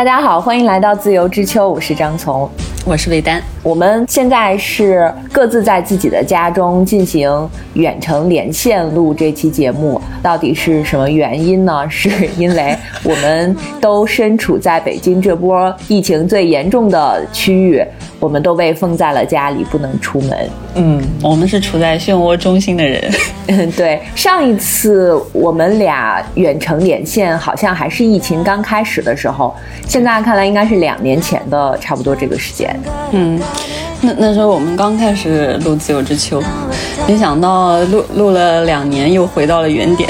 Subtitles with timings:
[0.00, 2.48] 大家好，欢迎来到自由之秋，我是张从，
[2.86, 3.38] 我是魏丹。
[3.62, 7.30] 我们现在是各自在自己的家中进行
[7.74, 11.86] 远程连线录这期节目，到底是什么原因呢？
[11.90, 12.74] 是因为
[13.04, 17.84] 我们都身处在北京这波疫情最严重的区域，
[18.20, 20.50] 我们都被封在了家里，不能出门。
[20.76, 23.12] 嗯，我们是处在漩涡中心的人。
[23.48, 24.00] 嗯， 对。
[24.14, 29.52] 上一次我们俩远程连线，好像还是疫情刚开始的时候，
[29.88, 32.78] 现在看来应该是两年前的差不多这个时间。
[33.12, 33.40] 嗯。
[34.02, 36.40] 那那时候我们刚开始录《自由之秋》，
[37.06, 40.08] 没想到录录了两年，又回到了原点，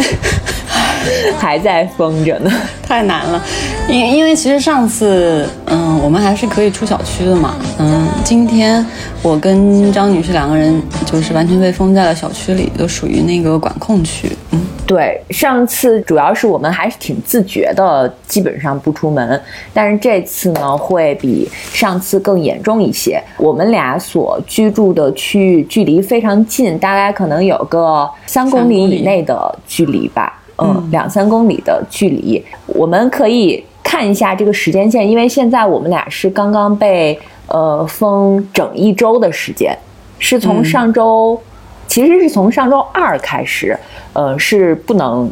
[1.38, 2.50] 还在封着呢，
[2.82, 3.42] 太难了。
[3.88, 8.84] 因因为其实上次，嗯，我们还是可以出小区的嘛，嗯，今天
[9.22, 14.60] 我跟张女士两个人就是完全被封在了小区里，都属于那个管控区，嗯。
[14.86, 19.40] 对，上次主要是我们还是挺自觉的，基本上不出门。
[19.72, 23.22] 但是这次呢，会比上次更严重一些。
[23.36, 32.44] 我们俩所居住的区域距离非常近，大概可能有个三公里以内的距离吧，嗯，两三公里的距离。
[32.66, 39.76] 我们可以看一下这个时间线，因为现在我们俩是刚刚被呃封整一周的时间，
[40.18, 41.40] 是从上周。
[41.86, 43.76] 其实是从上周二开始，
[44.12, 45.28] 呃，是不能，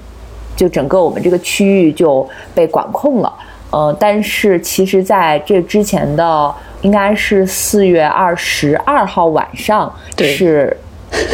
[0.57, 3.33] 就整个我们这个区域就被管控了，
[3.71, 10.77] 呃，但是其实在这之前的应该是四月二十二号晚上，是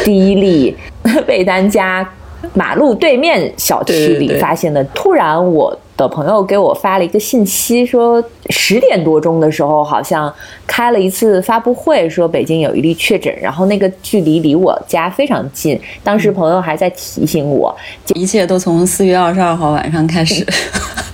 [0.03, 0.77] 第一例
[1.25, 2.07] 被单家
[2.53, 5.77] 马路对面小区里发现的，突然我。
[5.97, 10.33] 的朋友给我发了一个信息，说十点多钟的时候好像
[10.67, 15.79] 开了一次发布会，说北京有一例确诊，然后那个距离离我家非常近。
[16.03, 17.73] 当时朋友还在提醒我，
[18.13, 20.45] 一切都从四月二十二号晚上开始。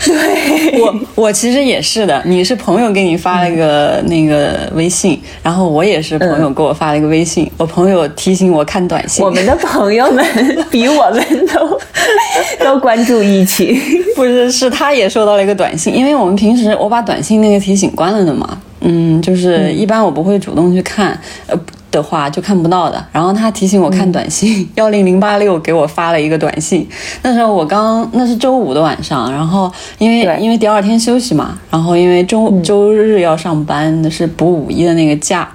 [0.04, 2.20] 对 我， 我其实也是的。
[2.26, 7.50] 你是朋友给你发了一个那个微信，然后我也是朋友给我发了一个微信。
[7.56, 9.24] 我朋友提醒我看短信。
[9.24, 10.26] 我们的朋友们
[10.72, 11.80] 比我们都
[12.66, 13.80] 都关注疫情，
[14.16, 14.71] 不是是。
[14.72, 21.60] 他也收到了一个短信，因为我们平时我把短信那个提醒关了的嘛，嗯，就是一般我不会主动去看，呃
[21.92, 23.06] 的话就看不到的。
[23.12, 26.88] 然后他提醒我看短信，幺零零八六给我发了一个短信。
[27.22, 35.50] 那时候我刚那是周五的晚上，然后因为因为第二天休息嘛，然后因为周周日要上班，那是补五一的那个假。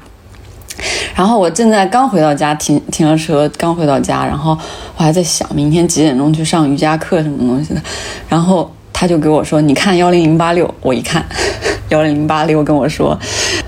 [1.14, 4.50] 然后我正在刚回到家，停停了车，刚回到家，然后
[4.98, 7.80] 我还在想明天几点钟去上瑜伽课什么东西的，
[8.28, 8.70] 然后。
[8.98, 11.22] 他就给我说：“你看幺零零八六。”我一看，
[11.90, 13.18] 幺零零八六跟我说：“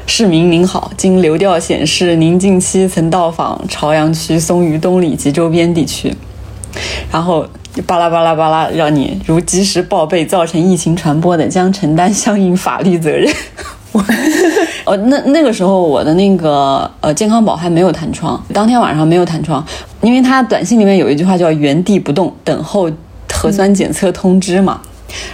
[0.08, 6.16] 市民您好，经流调显示，您近期曾到访朝阳区松榆东里及周边地区，
[7.12, 7.46] 然后
[7.86, 13.30] 巴拉巴拉巴拉，让你如及时报备造成疫情传播的，将承担相应法律责任。”
[13.92, 14.02] 我，
[14.86, 19.62] 哦，那那个时候我的那个呃健康宝还没有弹窗，当天晚上没有弹窗，
[20.00, 22.90] 因为他短信里面有一句话叫“原地不动，等候
[23.30, 24.80] 核酸检测通知”嘛。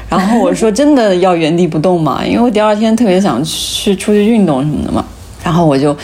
[0.09, 2.23] 然后我说：“真的要原地不动吗？
[2.25, 5.05] 因为我第二天特别想去出去运动什么的嘛。”
[5.43, 5.97] 然后我就，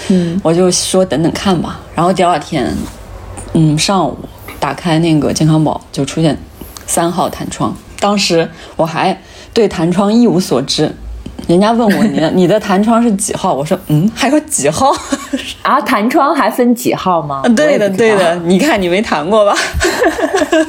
[0.42, 1.80] 我就说等等看吧。
[1.94, 2.70] 然后第二天，
[3.54, 4.16] 嗯，上午
[4.58, 6.36] 打开那个健康宝，就出现
[6.86, 7.74] 三号弹窗。
[7.98, 9.18] 当时我还
[9.54, 10.94] 对弹窗一无所知。
[11.46, 13.54] 人家问我你的 你的弹窗是几号？
[13.54, 14.92] 我说嗯，还有几号
[15.62, 15.80] 啊？
[15.80, 17.42] 弹窗还分几号吗？
[17.56, 19.54] 对的对的，你看你没弹过吧？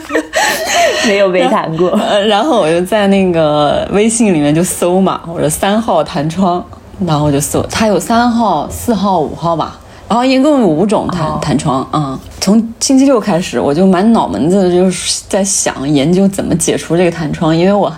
[1.08, 2.00] 没有被弹过。
[2.28, 6.64] 然后我就在那个微信里面就搜嘛，我说三号弹窗，
[7.06, 12.20] 然后就搜，它有三号、四号、五号吧，然后一共有五种弹弹窗啊。
[12.40, 17.92] 从星期六开始，我就满脑门子就是在想研究怎么解除这个弹窗，因为我。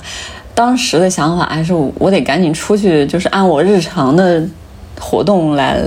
[0.56, 4.44] 当时的想法还是我得赶紧出去，就是按我日常的
[5.00, 5.78] 活动来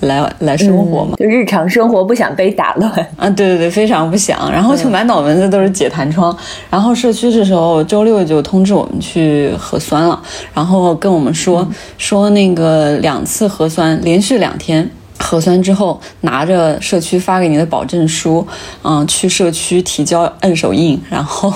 [0.00, 2.90] 来来来生活嘛，就日常生活不想被打乱。
[3.16, 6.36] 啊，对对对，非常不想，然后就满脑门子都是解弹窗，
[6.70, 10.20] 然后社区的时候周六就通知我们去核酸了，
[10.54, 14.90] 然后跟我们说说那个两次核酸连续两天。
[15.22, 18.46] 核酸之后，拿着社区发给你的保证书，
[18.82, 21.52] 嗯，去社区提交摁手印，然后，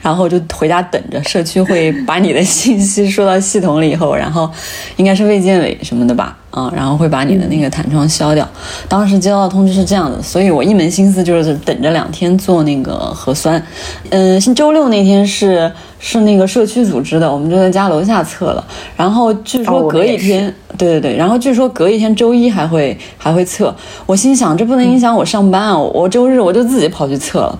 [0.00, 1.22] 然后就回家等着。
[1.22, 4.50] 社区会把你的信息输到系统里以后，然后，
[4.96, 8.48] 应该是卫健委什么的吧，啊，然后会把你的那个弹窗消掉。
[8.88, 13.62] 当时接到的通知是这样的，所以我一门心思就是等着两天做那个核酸。
[14.10, 15.70] 嗯，周六那天是
[16.00, 18.66] 是那个社区组织的，我们就在家楼下测了。
[18.96, 23.74] 然后据说隔一天，对对对，然后据说隔一天周一还会还会测。
[24.06, 27.58] 我心想这不能影响我上班啊，我周日我就自己跑去测了。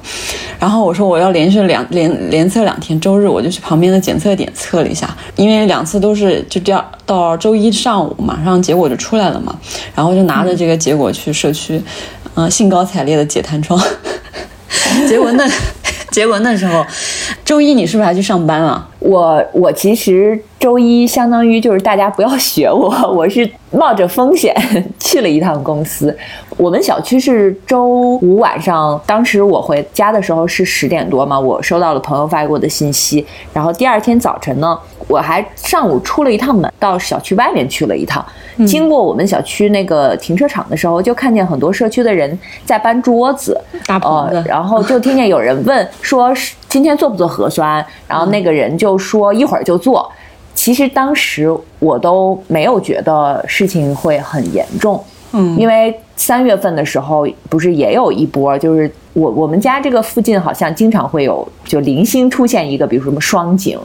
[0.59, 9.57] 然后我说我要连续两连连测两天，周日我就去旁边的检测点测了一下，因为两次都是就这样，到周一上午马上结果就出来了嘛。
[9.95, 11.83] 然后就拿着这个结果去社区，
[12.35, 13.81] 嗯，兴高采烈的解弹窗。
[15.09, 15.49] 结果那。
[16.11, 16.85] 结果那时候，
[17.43, 18.87] 周一你是不是还去上班了？
[18.99, 24.55] 我我其实周一相当于就是大家不要学我， 我是冒着风险
[24.97, 26.17] 去了一趟公司。
[26.57, 27.85] 我们小区是周
[28.23, 33.27] 五晚上，当时我回家的时候是十点多嘛，我收到了朋友发给我的信息。
[33.53, 34.79] 然后第二天早晨呢，
[35.09, 38.25] 我还上午出了一趟门，到小区外面去了一趟。
[38.65, 50.09] 经过我们小区那个停车场的时候，就看见很多社区的人在搬桌子，呃，然后就听见有人问说：“是今天做不做核酸？”然后那个人就说：“一会儿就做。”
[50.63, 63.77] 其实当时我都没有觉得事情会很严重，嗯，因为三月份的时候不是也有一波，就是我我们家这个附近好像经常会有就零星出现一个，比如什么双井，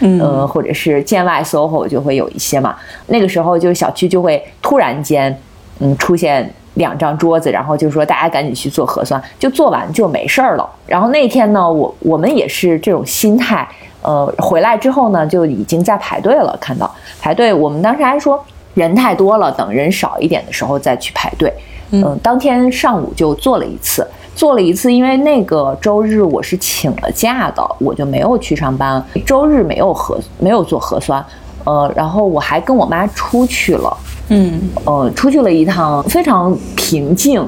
[0.00, 2.76] 嗯，呃，或者是建外 SOHO 就会有一些嘛。
[3.08, 5.38] 那个时候就小区就会突然间，
[5.80, 10.66] 嗯，出现两张桌子，然后就说大家赶紧去做核酸，就做完就没事儿了。
[10.86, 13.68] 然后那天呢，我我们也是这种心态。
[14.02, 16.56] 呃，回来之后呢，就已经在排队了。
[16.60, 18.42] 看到排队，我们当时还说
[18.74, 21.52] 人太多了，等人少一点的时候再去排队。
[21.90, 29.04] 嗯，当天上午就做了一次，做了一次，因为那个周日我是请了假的，我就没有去上班。
[29.26, 31.24] 周日没有核，没有做核酸。
[31.64, 33.96] 呃，然后我还跟我妈出去了。
[34.28, 37.46] 嗯，呃，出去了一趟，非常平静。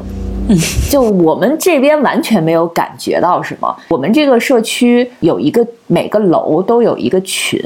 [0.91, 3.77] 就我们这边完全没有感觉到什么。
[3.89, 7.61] 我们这个社区有一个每个楼都有一个群，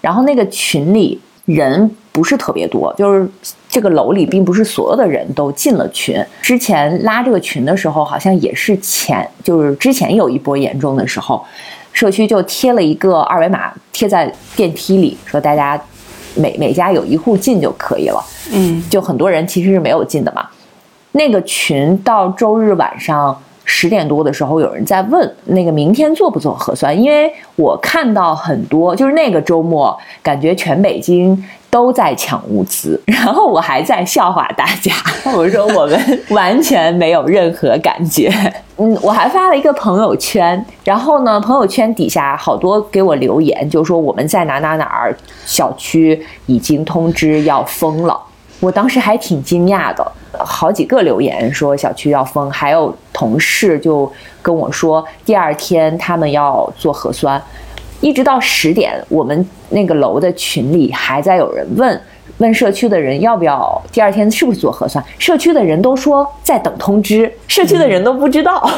[0.00, 3.28] 然后那个群里人不是特别多，就是
[3.68, 6.20] 这个楼里并不是所有的人都进了群。
[6.42, 11.44] 之前拉这个群的时候，好像也是前就是之前有一波严重的时候，
[11.92, 15.80] 社区就贴了一个二维码贴在电梯里，说大家
[16.34, 18.24] 每每家有一户进就可以了。
[18.52, 20.46] 嗯，就很多人其实是没有进的嘛。
[21.16, 23.34] 那个群到周日晚上
[23.64, 26.96] 十点多的时候，有人在问那个明天做不做核酸？
[26.96, 34.92] 因为我看到很多，就是那个周末，感觉全北京都在抢物资，然后我还在笑话大家，
[35.34, 38.30] 我说我们完全没有任何感觉。
[38.76, 45.16] 嗯，我还发了一个朋友圈，然后呢，朋友圈底下好多给我留言，就说我们在哪哪哪儿
[45.46, 48.20] 小区已经通知要封了。
[48.58, 50.12] 我当时还挺惊讶的，
[50.44, 54.10] 好几个留言说小区要封，还有同事就
[54.42, 57.40] 跟我说第二天他们要做核酸，
[58.00, 62.00] 一直到十点，我们那个楼的群里还在有人问
[62.38, 68.68] 问社区的人要不要第二天是不是做核酸，社区的人都说在等通知，社区的人都不知道，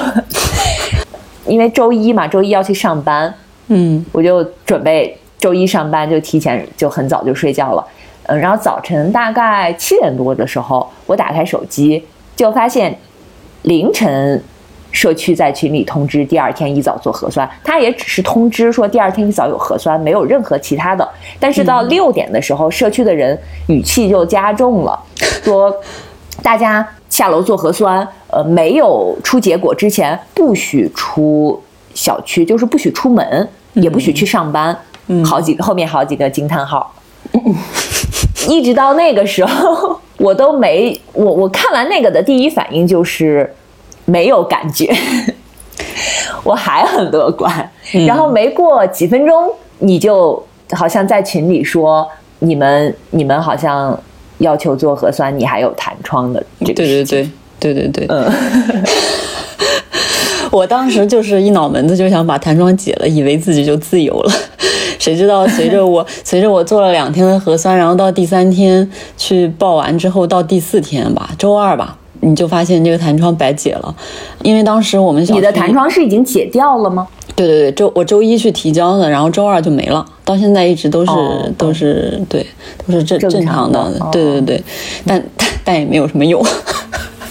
[1.46, 3.34] 因为周一嘛，周一要去上班，
[3.68, 7.84] 嗯，我就准备周一上班就提前就很早就睡觉了。
[8.28, 12.04] 嗯，然后早晨大概七点多的时候，我打开手机
[12.36, 12.96] 就发现
[13.62, 14.42] 凌晨
[14.92, 21.08] 社区在群里通知第二天一早做核酸，他也只是通知说第二天一早有核酸，没有任何其他的。
[21.40, 24.98] 但是到六点的时候，社区的人语气就加重了，
[25.42, 25.74] 说
[26.42, 31.62] 大家下楼做核酸，呃，没有出结果之前不许出
[31.94, 34.76] 小区，就是不许出门，也不许去上班。
[35.06, 36.94] 嗯，好几后面好几个惊叹号。
[38.48, 43.52] 一直到那个时候，我都没我我看完那个的第一反应就是
[44.04, 44.92] 没有感觉，
[46.42, 47.70] 我还很乐观。
[48.06, 50.42] 然后没过几分钟，你就
[50.72, 52.08] 好像在群里说
[52.38, 53.98] 你们你们好像
[54.38, 58.32] 要求做核酸，你还有弹窗的这个对对对对对对，嗯。
[60.50, 64.32] 我当时就是一脑门子就想把弹窗解了，以为自己就自由了。
[64.98, 73.94] 谁知道随着我 随着我做了两天的核酸，然后到第三天去报完之后，到第四天吧，周二吧，你就发现这个弹窗白解了。
[74.42, 77.06] 因为当时我们你的弹窗是已经解掉了吗？
[77.36, 81.12] 对对对，周我周一去提交的，然后周二就没了，到现在一直都是
[81.56, 82.44] 都是对
[82.86, 83.92] 都是正正常的。
[84.10, 84.62] 对对对，
[85.06, 86.44] 但但但也没有什么用，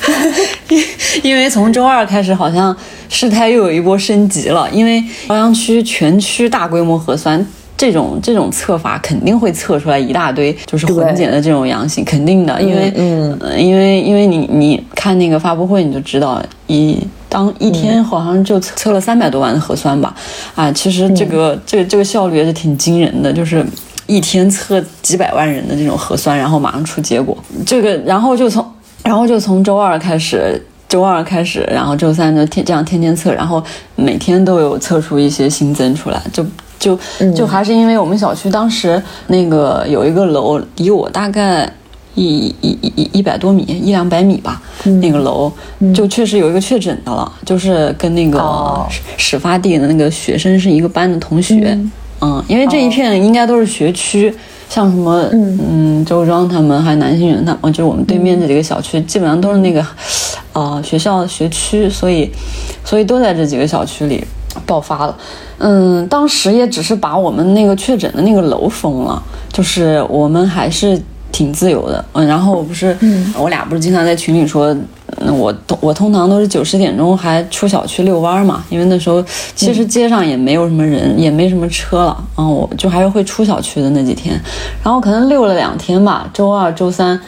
[1.21, 2.75] 因为从周二开始好像。
[3.09, 16.97] 事态又有一波升级了，因为朝阳区全区大规模核酸，这种这种测法肯定会测出来一大堆就是混检的这种阳性，肯定的，因为嗯，因为因为你你看那个发布会你就知道，一
[17.29, 20.15] 当一天好像就测测了三百多万的核酸吧，
[20.55, 23.63] 啊，其实这个这个这个效率也是挺惊人的，就是
[24.07, 28.65] 一天测几百万人的这种核酸，然后马上出结果，这个然后就从
[29.03, 33.63] 然后就从周二开始，周二开始，然后周三就天这样天天测，然后
[33.95, 36.45] 每天都有测出一些新增出来，就
[36.79, 36.97] 就
[37.35, 41.71] 就还是因为我们小区当时那个有一个楼离我大概。
[42.19, 44.59] 一一一一一百多米，一两百米吧，
[45.01, 45.53] 那个楼
[45.93, 48.83] 就确实有一个确诊的了，就是跟那个
[49.17, 51.77] 始发地的那个学生是一个班的同学，
[52.19, 54.35] 嗯，因为这一片应该都是学区，
[54.69, 59.85] 像什么嗯周庄他们还有南星园他们，就是我们对面这几个小区，基本上都是那个
[60.53, 62.31] 呃学校学区，所以
[62.83, 64.23] 所以都在这几个小区里
[64.65, 65.17] 爆发了，
[65.57, 69.21] 嗯，当时也只是把我们那个确诊的那个楼封了，
[69.51, 71.01] 就是我们还是。
[71.37, 72.97] 挺自由的，嗯，然后我不是，
[73.37, 74.75] 我俩不是经常在群里说，
[75.31, 84.33] 我我通常都是九十点钟还出小区遛弯嘛，因为那时候其实街上也没有什么人，也没什么车了，嗯，我就还是会出小区的那几天，
[84.83, 87.19] 然后可能遛了两天吧，周二、周三，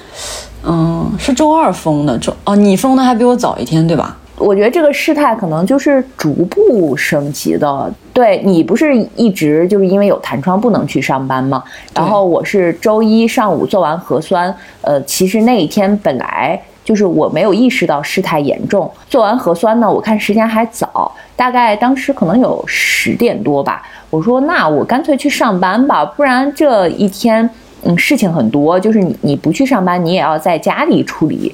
[0.64, 4.18] 嗯，是周二封的，周哦，你封的还比我早一天，对吧？
[4.40, 7.92] 我觉得这个事态可能就是逐步升级的。
[8.14, 11.64] 对你不是一直就是因为有弹窗不能去上班吗？
[11.94, 18.90] 然后我是周一上午做完核酸，呃，其实那一天本来就是我没有意识到事态严重。
[19.10, 23.84] 做完核酸呢，我看时间还早，大概当时可能有十点多吧。
[24.10, 27.50] 我说那我干脆去上班吧，不然这一天。
[27.84, 31.54] 嗯，事情很多，就是你你不去上班，你也要在家里处理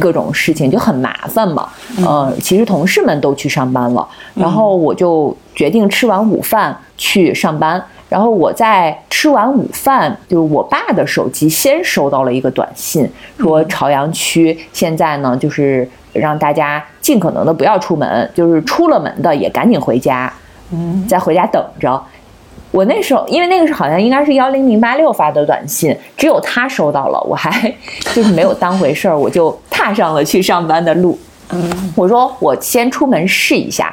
[0.00, 1.68] 各种事情，就很麻烦嘛。
[2.04, 7.82] 呃，其实同事们都去上班了，然后我就决定吃完午饭去上班。
[8.08, 13.08] 然后我在吃完午饭，就是我爸的手机先收到了一个短信，
[13.38, 20.32] 说朝阳区现在呢，就是让大家尽可能的不要出门，就是出了门的也赶紧回家，
[20.72, 22.02] 嗯，在回家等着。
[22.70, 27.50] 我那时候，因为那个是好像应该是幺零零八六发的短信，只有他收到了，我还
[28.14, 31.18] 就是没有当回事儿，我就踏上了去上班的路。
[31.52, 33.92] 嗯，我说我先出门试一下，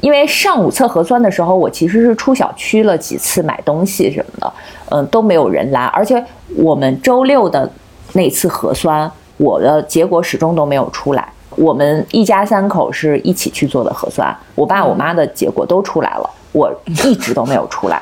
[0.00, 4.52] 因为上午测核酸的时候，我其实是出小区了几次买东西什么的，
[4.90, 6.22] 嗯，都没有人来，而且
[6.56, 7.70] 我们周六的
[8.12, 11.26] 那次核酸，我的结果始终都没有出来。
[11.56, 16.70] 我们一家三口是一起去做的核酸，我爸我妈的结果都出来了，我
[17.04, 18.00] 一直都没有出来。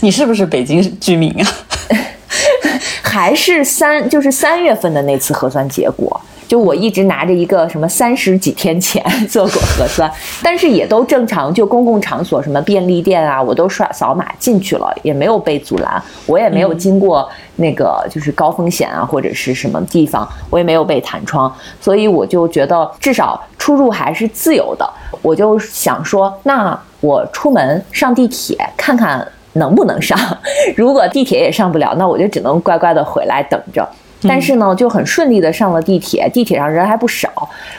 [0.00, 1.48] 你是不是北京居民啊？
[3.02, 6.20] 还是三就是三月份的那次核酸结果？
[6.46, 10.10] 就我一直拿着一个什么三十几天前做过核酸，
[10.42, 11.52] 但是也都正常。
[11.52, 16.02] 就公共场所什么便利店啊，我都刷扫码进去了，也没有被阻拦。
[16.24, 21.52] 我也没有经过那个就是高风险啊或者是什么地方，我也没有被弹窗，
[21.82, 24.88] 所以我就觉得至少出入还是自由的。
[25.20, 29.26] 我就想说，那我出门上地铁看看。
[29.58, 30.18] 能不能上？
[30.76, 33.86] 如果地铁也上不了，那我就只能乖乖的回来等着。
[34.22, 37.30] 但是呢，就很顺利的上了地铁，地铁上人还不少，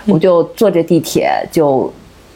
[0.06, 1.92] 我就坐着地铁就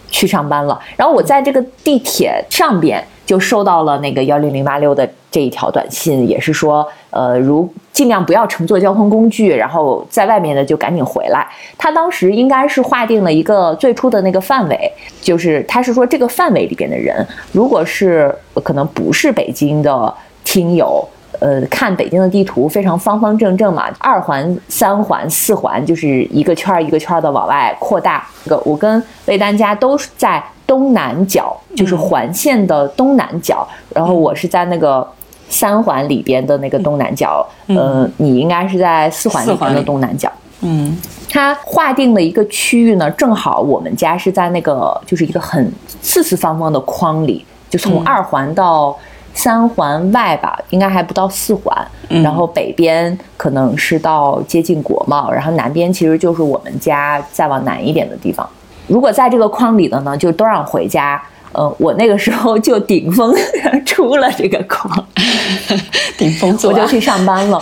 [0.10, 0.80] 去上班了。
[0.98, 3.04] 然后我在这个地铁上边。
[3.26, 11.48] 就收到了那个幺零零八六的这一条短信，也是说，呃，如尽量不要乘坐交通工具，然后在外面的就赶紧回来。
[11.76, 18.32] 他当时应该是划定了一个最初的那个范围，就是他是说这个范围里边的人，如果是
[18.64, 20.14] 可能不是北京的
[20.44, 21.04] 听友，
[21.40, 28.24] 呃，看北京的地图非常方方正正嘛，二环、三环、四环就是一个圈儿一个圈儿的往外扩大。
[28.48, 30.44] 个我跟魏丹家都是在。
[30.66, 35.06] 东南角就是环线的东南角，然后我是在那个
[35.54, 40.32] 三环里边的那个东南角，呃，你应该是在四环里边的东南角。
[40.62, 40.98] 嗯，
[41.30, 48.98] 它划定的一个区域呢，正好我们家是在那个就是一个很四四方方的框里，就从二环到
[49.34, 58.48] 三环外吧，应该还不到四环，然后北边可能是到接近国贸，然后南边其实就是我们家再往南一点的地方。
[58.88, 61.22] 如果在这个框里的呢，就都让回家。
[61.54, 63.34] 呃，我那个时候就顶风
[63.86, 65.08] 出了这个框，
[66.18, 67.62] 顶风我就去上班了。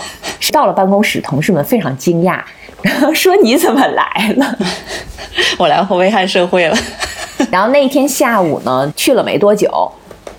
[0.50, 2.40] 到了办公室，同事们非常惊讶，
[2.82, 4.58] 然后说：“你怎么来了？
[5.56, 6.76] ”我来危害社会了。
[7.50, 9.70] 然后那一天下午呢，去了没多久，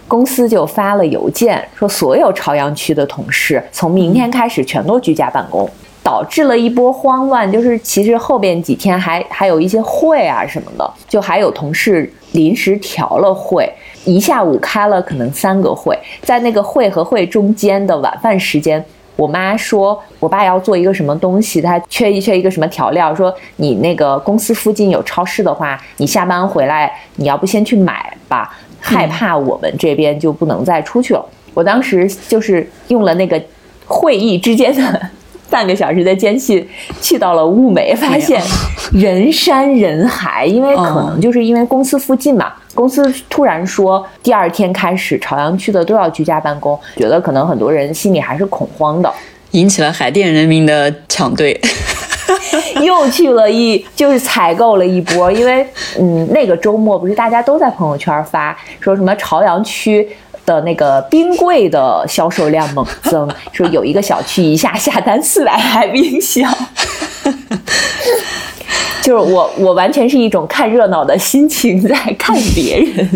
[0.08, 5.70] 公司就发了邮件说，所有朝阳区的同事从明天开始全都居家办公。
[6.04, 13.72] 导致了一波慌乱，就是其实后边几天还还有一些会啊什么的，就还有同事临时调了会，
[14.04, 18.84] 一下午开了可能三个会，在那个会和会中间的晚饭时间，
[19.16, 31.26] 我妈说我爸要做一个什么东西，他缺一缺一个什么调料，说你那个公司附近有超市的话，你下班回来你要不先去买吧，害怕我们这边就不能再出去了。
[31.54, 33.42] 我当时就是用了那个
[33.86, 35.10] 会议之间的
[35.50, 36.68] 半个小时的间隙，
[37.02, 38.42] 去到了物美，发现
[38.92, 49.14] 人山人海，因为可能就是因为公司附近嘛，公司突然说第二天开始朝阳区的都要居家办公，觉得可能很多人心里还是恐慌的，
[49.52, 51.60] 引起了海淀人民的抢队，
[52.82, 55.66] 又去了一就是采购了一波，因为
[56.00, 60.08] 嗯那个周末不是大家都在朋友圈发说什么朝阳区。
[60.46, 66.54] 的那个冰柜的销售量猛增，说有一个小区一下下单四百台冰箱，
[69.02, 73.10] 就是我我完全是一种看热闹的心情在看别人，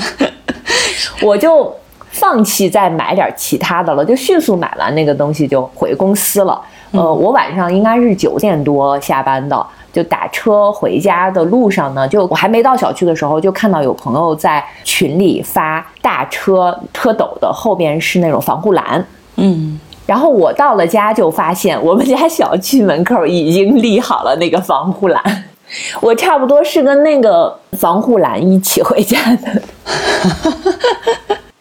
[1.22, 1.74] 我就
[2.12, 6.62] 放弃再买点其他的了，就迅速买完那个东西就回公司了。
[6.92, 9.66] 呃，我晚上应该是九点多下班的。
[9.98, 19.04] 就打车回家的路上呢，就我还没到小区的时候，就看到有朋友在群里发大车车斗的后边是那种防护栏，
[19.38, 25.44] 嗯，然后我到了家就发现我们家小区门口已经立好了那个防护栏，
[26.00, 29.62] 我差不多是跟那个防护栏一起回家的，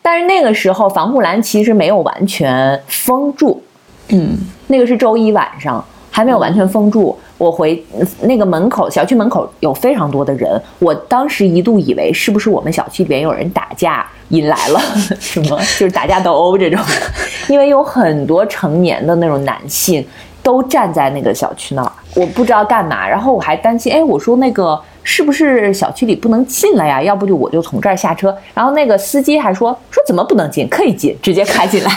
[0.02, 3.62] 但是那个时候防护栏其实没有完全封住，
[4.08, 5.82] 嗯，那个是周一晚上。
[6.16, 7.84] 还没有完全封住，我回
[8.22, 14.80] 那个门口，小区门口有非常多的人，我当时一度以为是不是我们小区里边有人打架引来了
[15.20, 16.80] 什么，就是打架斗殴这种，
[17.50, 20.02] 因为有很多成年的那种男性
[20.42, 27.02] 都站在那个小区那儿，我不知道干嘛，然后我还担心，哎，我说那个是不是小区里不能进了呀？
[27.02, 31.90] 要不就我就从这儿下车，然后那个司机还说说怎么不能进，可以进，直接开进来，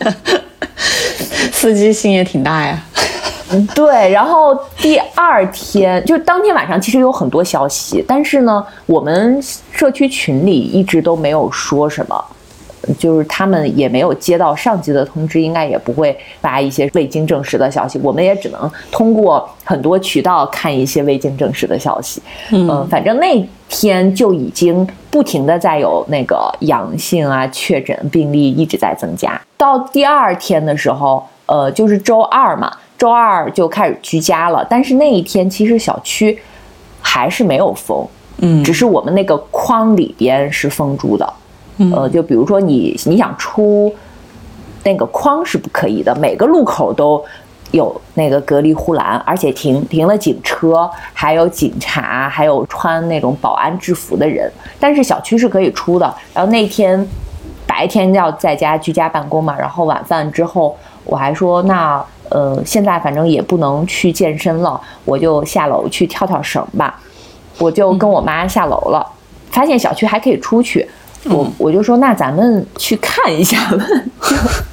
[1.62, 2.82] 司机心也挺大呀。
[3.72, 9.40] 对，然后第二天就当天晚上，其实有很多消息，但是呢，我们
[9.70, 12.24] 社区群里一直都没有说什么，
[12.98, 22.20] 就是他们也没有接到上级的通知，应该也不会发一些未经证实的消息，我们也只能通过很多渠道看一些未经证实的消息。
[22.50, 32.72] 嗯，反正那天就已经不停的在有那个阳性啊确诊病例一直在增加，到第二天的时候，呃，就是周二嘛。
[32.98, 36.38] 周二就开始居家了，但是那一天其实小区
[37.00, 38.06] 还是没有封，
[38.38, 41.32] 嗯，只是我们那个框里边是封住的，
[41.92, 43.92] 呃，就比如说你你想出
[44.84, 47.20] 那个框是不可以的，每个路口都
[47.72, 56.14] 有那个隔离护栏，而且停停了警车，还有警察，还有穿那种保安制服的人，但是小区是可以出的。
[56.32, 57.04] 然后那天
[57.66, 62.04] 白天要在家居家办公嘛，然后晚饭之后我还说那。
[62.34, 66.98] 呃，现在反正也不能去健身了，我就下楼去跳跳绳吧。
[67.58, 69.06] 我就跟我妈下楼了，
[69.50, 70.88] 发现小区还可以出去，
[71.24, 73.84] 我我就说那咱们去看一下吧，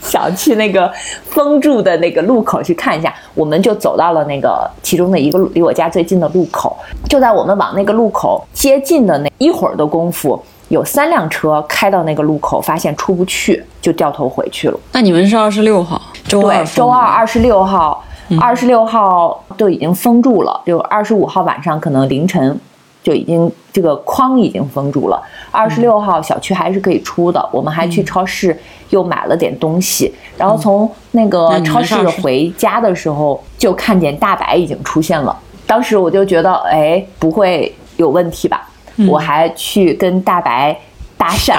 [0.02, 0.90] 想去那个
[1.26, 3.14] 封住的那个路口去看一下。
[3.36, 6.78] 我们就走到了那个其中的一个离我家最近的路口，
[7.10, 10.42] 就在我们往那个路口接近的那一会儿的功夫。
[10.70, 14.80] 有三辆车开到那个路口，发现出不去，就掉头回去了。
[14.92, 18.06] 那你们是二十六号，周二，周二二十六号，
[18.40, 22.58] 二十六号都已经封住了，就二十五号晚上可能凌晨
[23.02, 25.20] 就已经这个框已经封住了。
[25.50, 28.56] 二十六号小区还是可以出的，我们还去超市
[28.92, 35.36] 又买了点东西，然后从那个超市回家的时候就看见大白已经出现了。
[35.66, 38.70] 当时我就觉得，哎，不会有问题吧？
[39.08, 40.78] 我还去跟大白
[41.18, 41.58] 搭讪，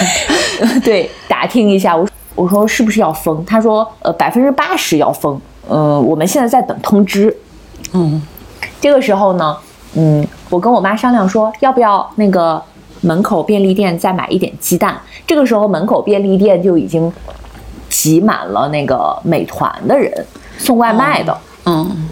[0.82, 1.94] 对，打听一下。
[1.96, 3.44] 我我说是不是要封？
[3.44, 5.40] 他说呃百分之八十要封。
[5.68, 7.34] 嗯，我们现在在等通知。
[7.92, 8.20] 嗯，
[8.80, 9.56] 这个时候呢，
[9.94, 12.60] 嗯，我跟我妈商量说，要不要那个
[13.00, 14.96] 门口便利店再买一点鸡蛋？
[15.26, 17.12] 这个时候门口便利店就已经
[17.88, 20.12] 挤满了那个美团的人
[20.58, 21.36] 送外卖的。
[21.66, 22.08] 嗯，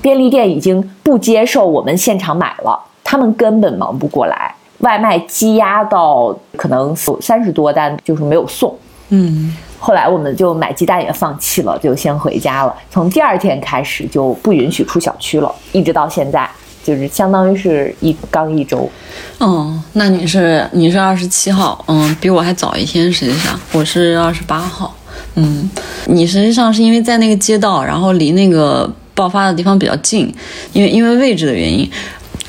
[0.00, 2.80] 便利店已经不接受我们现场买了。
[3.02, 8.74] 他们根本忙不过来，外卖积压到可能三十多单，就是没有送。
[9.16, 12.74] 嗯，后来我们就买鸡蛋也放弃了，就先回家了。
[12.90, 16.50] 从第二天开始就不允许出小区了，一直到现在，
[16.82, 18.90] 就是相当于是一刚一周。
[19.38, 23.12] 哦，那你是你是二十七号，嗯，比我还早一天。
[23.12, 24.92] 实际上我是二十八号，
[25.36, 25.70] 嗯，
[26.06, 30.34] 你实际上是因为在那个街道，然后离那个爆发的地方比较近，
[30.72, 31.88] 因为因为位置的原因。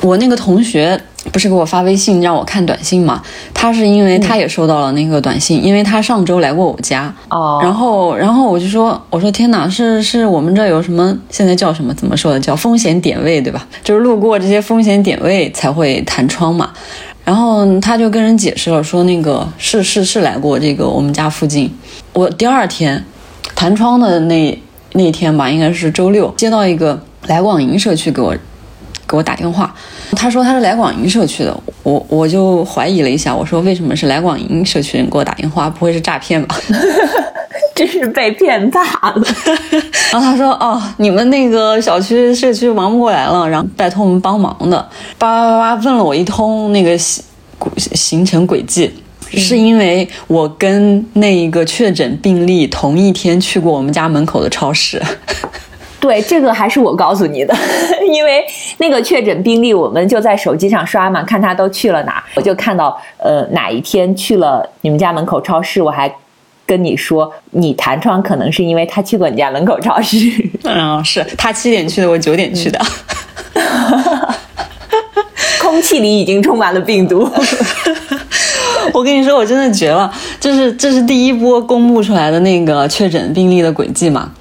[0.01, 0.99] 我那个同学
[1.31, 3.21] 不是给我发微信让我看短信嘛？
[3.53, 11.93] 他是因为他也收到了那个短信，因为他上周来过我家，哦，然后然后我就说，我说天哪，是是我们这有什么现在叫什么？
[11.93, 12.39] 怎么说的？
[12.39, 13.67] 叫风险点位对吧？
[13.83, 16.71] 就是路过这些风险点位才会弹窗嘛。
[17.23, 21.73] 然后他就跟人解释了，说那个是是是来过这个我们家附近。
[22.13, 23.03] 我第二天
[23.55, 24.61] 弹窗的那
[24.93, 28.35] 那天吧，应该是周六，接到一个来广营社区给我
[29.08, 29.73] 给我打电话，
[30.15, 36.55] 他说他是来广营社区的，我我就怀疑了一下，我说为什么是来广营社区人给我打电话，不会是诈骗吧？
[37.75, 39.21] 真是被骗大了。
[40.12, 44.77] 然后他说：“哦，你们那个小区社区忙不过来了，然后拜托我们帮忙的。”
[45.19, 47.21] 叭叭叭问了我一通那个行
[47.77, 48.89] 行程轨迹，
[49.29, 55.01] 是因为我跟那一个确诊病例同一天去过我们家门口的超市。
[56.05, 57.55] 对，这个还是我告诉你的，
[58.11, 58.45] 因为
[58.77, 66.13] 那个确诊病例，我们就在手机上刷嘛，看他都去了哪，我就看到呃哪一天去了你们家门口超市，我还。
[66.67, 70.17] 跟你说，你弹窗可能是因为他去过你家门口超市。
[70.65, 72.81] 嗯，是他七点去的，我九点去的。
[75.61, 77.29] 空气里已经充满了病毒。
[78.91, 80.11] 我跟你说，我真的绝了！
[80.39, 84.31] 这是这是第一波公布出来的那个确诊病例的轨迹嘛？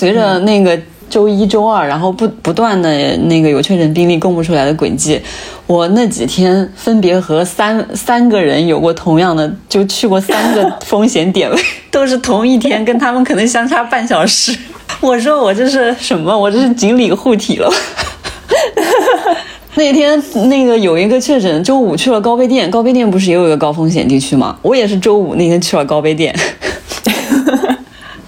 [0.00, 0.76] 随着那个。
[1.08, 5.20] 周一、周二，然后不不断的那个有确诊病例公布出来的轨迹，
[5.66, 11.56] 我那几天分别和三三个人有过同样的，就去过三个风险点位，
[11.90, 14.56] 都是同一天，跟他们可能相差半小时。
[15.00, 16.36] 我说我这是什么？
[16.36, 17.72] 我这是锦鲤护体了。
[19.74, 24.58] 那天那个有一个确诊，周五去了高碑店，高碑店不是也有一个高风险地区吗？
[24.62, 26.34] 我也是周五那天去了高碑店。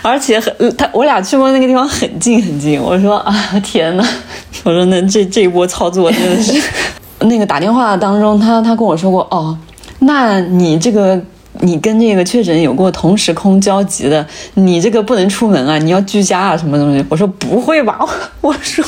[0.03, 2.81] 而且很，他我俩去过那个地方很近很近。
[2.81, 4.05] 我说啊，天哪！
[4.65, 6.61] 我说那这这一波操作真的是，
[7.21, 9.57] 那个打电话当中，他他跟我说过哦，
[10.01, 11.21] 那你这个
[11.61, 17.05] 你跟这个确诊有过同时空交集的，你这个不能出门啊，你要居家啊，什么东西？
[17.09, 17.99] 我说不会吧？
[18.41, 18.85] 我说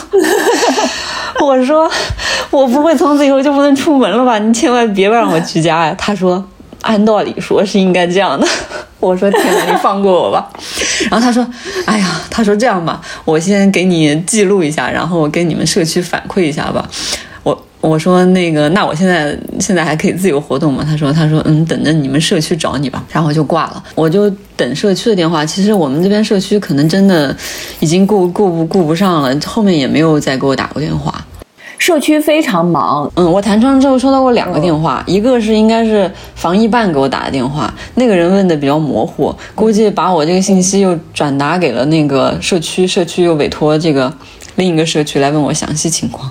[1.40, 1.90] 我说
[2.51, 4.38] 我不会从此以后就不能出门了吧？
[4.38, 5.94] 你千万别让我居家呀！
[5.98, 6.42] 他说
[6.83, 8.46] 按道理说是应该这样的。
[9.08, 10.48] 我说天哪，你放过我吧。
[11.10, 11.44] 然后他说，
[11.86, 16.88] 哎呀，他说这样吧，我先给你记录一下，然后我跟你们社区反馈一下吧。
[17.42, 20.84] 我我说那个，那我现在现在还可以自由活动吗？
[20.88, 23.02] 他说他说嗯，等着你们社区找你吧。
[23.10, 25.44] 然后就挂了，我就等社区的电话。
[25.44, 27.36] 其实我们这边社区可能真的
[27.80, 31.12] 已经顾顾不顾不上了，后面也没有再给我打过电话。
[31.83, 44.14] 社区非常忙，嗯，我弹窗之后收到过两个电话，一个是应该是防疫办给我打的电话，那个人问的比较模糊，估计把我这个信息又转达给了那个社区，社区又委托这个
[44.55, 46.31] 另一个社区来问我详细情况。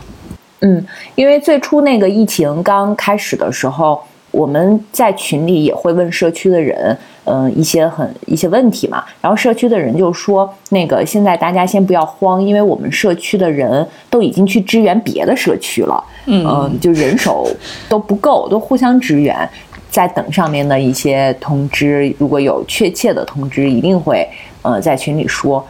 [0.62, 0.86] 嗯，
[1.16, 6.98] 因为最初那个疫情刚开始的时候，我们在群里也会问社区的人。
[7.24, 17.48] 嗯，一些很一些问题嘛，然后社区的人就说，那个现在大家先不要慌，因为我们社区的人都已经去支援别的社区了，嗯，就人手
[17.88, 19.48] 都不够，都互相支援，
[19.92, 24.28] 在等上面的一些通知，如果有确切的通知，一定会
[24.64, 25.64] 呃在群里说。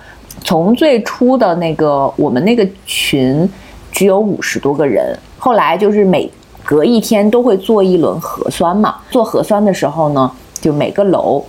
[0.45, 3.47] 从最初的那个我们那个群
[3.91, 6.31] 只有五十多个人，后来就是每
[6.63, 10.31] 隔一天都会做一轮核酸嘛，做核酸的时候呢。
[10.61, 11.43] 就每个楼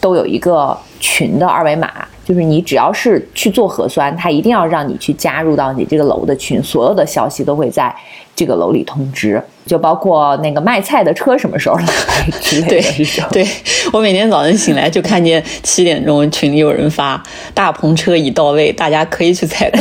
[0.00, 1.90] 都有一个群的二维码，
[2.24, 7.94] 就是你只要是去做核酸，他一定要让你去加入到你这个楼的群，所有的消息都会在
[8.34, 11.84] 这个楼里通知，就包括那个卖菜的车什么时候来
[12.40, 13.28] 之类的。
[13.30, 13.46] 对，
[13.92, 19.78] 我每天早晨醒来就看见七点钟群里有人发大篷车已到位，大家可以去采购。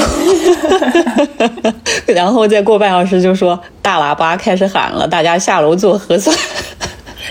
[2.14, 6.36] 然后再过半小时就说大喇叭开始喊了，大家下楼做核酸。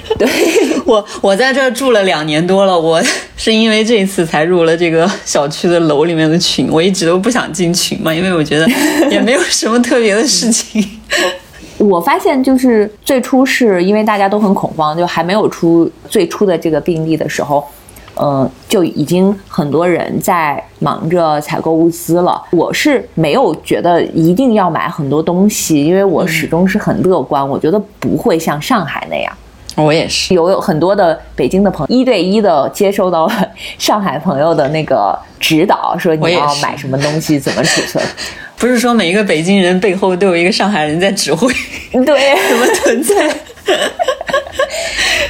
[0.19, 0.29] 对
[0.87, 3.03] 我，我在这儿住了两年多了，我
[3.37, 6.69] 是因为这一次才入了这个小区的楼里面的群。
[6.71, 8.67] 我一直都不想进群嘛，因为我觉得
[9.11, 10.85] 也没有什么特别的事情。
[11.79, 17.65] 我发现就是最初是因为大家都很恐慌，就还没有出最初的这个病例的时候，
[18.21, 22.43] 嗯，就已经很多人在忙着采购物资了。
[22.51, 29.33] 我是没有觉得一定要买很多东西，因为我始终是很乐观，我觉得不会像上海那样。
[29.79, 38.05] 我也是有有很多的北京的朋友一对一的接收到了上海朋友的那个指导，说你要买什么东西，怎么储存。
[38.59, 41.53] 不是说每一个北京人背后都有一个上海人在指挥，
[42.05, 43.15] 对， 怎么存在？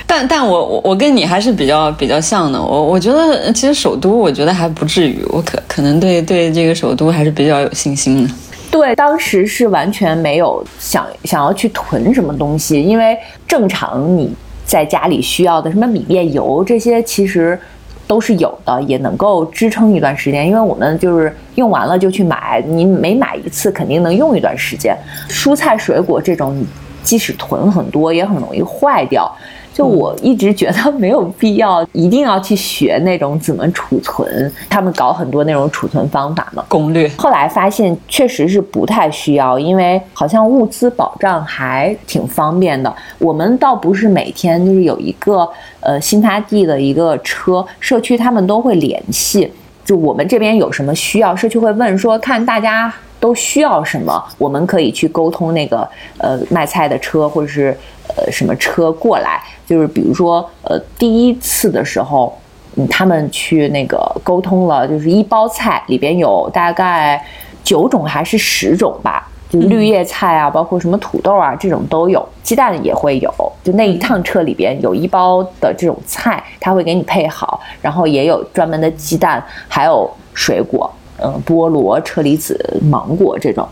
[0.06, 2.61] 但但我我我跟你还是比较比较像的。
[2.61, 5.22] 我我觉得其实首都，我觉得还不至于。
[5.28, 8.32] 我可可能对对这个首都还是比较有信心的。
[8.70, 14.33] 对，当时是完全没有想想要去囤什么东西，因为正常你
[14.64, 17.59] 在家里需要的什么米面油这些，其实
[18.07, 20.46] 都是有的，也能够支撑一段时间。
[20.46, 24.96] 因为我们就是用完了就去买，你每买一次肯定能用一段时间。
[25.28, 26.62] 蔬菜水果这种，
[27.02, 29.35] 即使囤很多，也很容易坏掉。
[29.79, 37.09] 就我一直觉得没有必要，一定要去学那种怎么储存，他们搞很多那种储存方法嘛，攻略。
[37.17, 42.93] 后来发现确实是不太需要，因为好像物资保障还挺方便的。
[43.21, 49.49] 我们倒不是每天就是有一个呃新发地的一个车，社区他们都会联系，
[49.88, 57.74] 就我们这边有什么需要，社区会问说看大家都需要什么，我们可以去沟通那个呃卖菜的车或者是
[58.09, 59.42] 呃什么车过来。
[59.66, 62.38] 就是比如说，呃，第一次的时候，
[62.77, 67.24] 嗯，他们去那个沟通了，就是一包菜里边有大概
[67.64, 73.32] 九种还是十种吧，就绿叶菜啊，包括什么土豆啊这种都有，鸡蛋也会有。
[73.64, 80.90] 就那一趟车里边有一包的这种菜，他会给你配好，然后也有专门的鸡蛋，还有水果，
[81.22, 83.66] 嗯，菠萝、车厘子、芒果这种。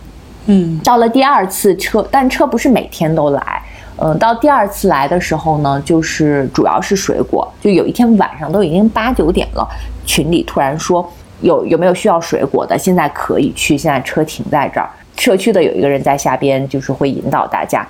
[0.47, 3.63] 嗯，到了第二次车，但车不是每天都来。
[3.99, 7.47] 嗯，到第二次来的时候呢，就是主要是水果。
[7.61, 9.69] 就有一天晚上都已经八九点了，
[10.05, 11.07] 群里突然说
[11.41, 14.89] 有有没有需要水果的，现在可以去，现在车停在这儿。
[15.17, 17.87] 社区的有一个人在下边，就是会引导大家，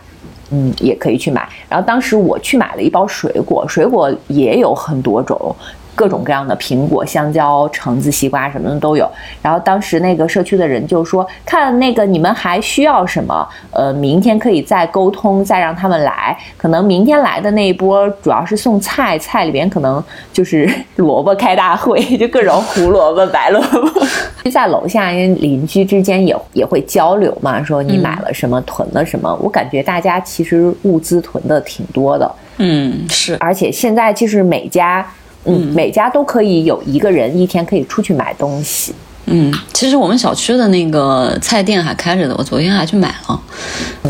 [0.50, 1.48] 嗯，也可以去买。
[1.68, 5.54] 然后当时我去买了一包水果，水果也有很多种。
[5.96, 9.10] 各种各样的苹果、香蕉、橙子、西瓜什么的都有。
[9.42, 13.48] 然后当时那个社区的人就说：“看那个你们还需要什么？
[13.72, 16.36] 呃，明天可以再沟通，再让他们来。
[16.56, 23.90] 可能明天来的那一波主要是送菜，菜里边可能就是 萝卜开大会，就各种胡萝卜、白萝卜。
[24.52, 29.34] 在楼下，因为邻居之间也也会交流嘛，说你买了什么，囤了什么。
[29.42, 32.30] 我感觉大家其实物资囤的挺多的。
[32.58, 33.36] 嗯，是。
[33.40, 35.06] 而且现在就是每家。
[35.46, 38.94] 嗯，每家都可以有一个人一天可以出去买东西。
[39.26, 43.40] 嗯，其实我们小区的那个菜店还开着的，我昨天还去买了。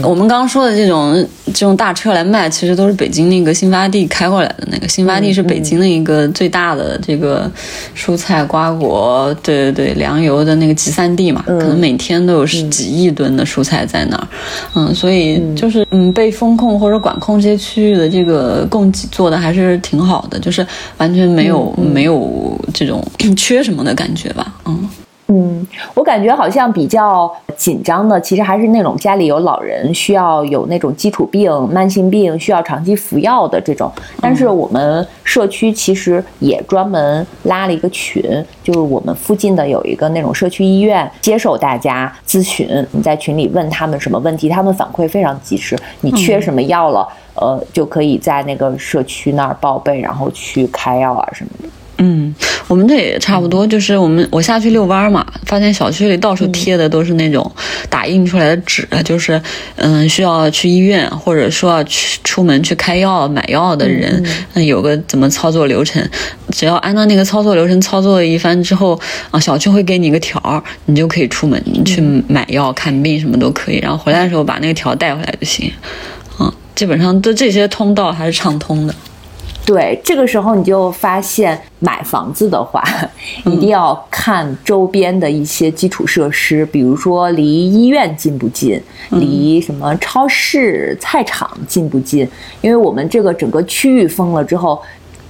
[0.02, 1.14] 我们刚刚说的这种
[1.46, 4.68] 这种大车来卖，其实都是北京那个新发地开过来的。
[4.70, 7.50] 那个新发地是北京的一个最大的这个
[7.96, 14.28] 蔬菜瓜果，对对对，粮油的那个集散地嘛，可能每天都有十几亿吨的蔬菜在那儿。
[14.74, 20.66] 嗯，所以就是嗯，被风控或者管控这些区域的这个供给做的还是挺好的，就是
[20.98, 23.02] 完全没有没有这种
[23.34, 24.54] 缺什么的感觉吧。
[24.66, 24.86] 嗯。
[25.28, 33.90] 嗯，我感觉好像比较紧张的，其实还是那种家里有老人，需要有那种基础病、慢性病，需要长期服药的这种。
[34.20, 38.22] 但是我们社区其实也专门拉了一个群，
[38.62, 42.86] 就是我们附近的有一个那种社区医院，接受大家咨询。
[42.92, 45.76] 你在群里问他们什么问题，他们反馈非常及时。
[46.02, 51.68] 你缺什么药了，呃，就可以在那个社区那儿报备，然后去开药啊什么的。
[51.98, 52.34] 嗯，
[52.68, 57.50] 我们这也差不多，就是我们我下去遛弯嘛，发现小区里到处贴的都是那种
[57.88, 59.40] 打印出来的纸，就是
[59.76, 66.06] 嗯，需要去医院或者说要去出门去开药买药的人，嗯，有个怎么操作流程，
[66.50, 75.72] 只要按照那个操作流程操作一番之后，啊，小区会给你一个条，你就可以出门去买药看病什么都可以，然后回来的时候把那个条带回来就行，
[76.36, 78.94] 啊，基本上都这些通道还是畅通的。
[79.66, 82.84] 对，这个时候你就发现买房子的话，
[83.44, 92.20] 一定要看周边的一些基础设施，比如说离医院近不近，离什么超市、菜场近不近。
[92.60, 94.80] 因为我们这个整个区域封了之后，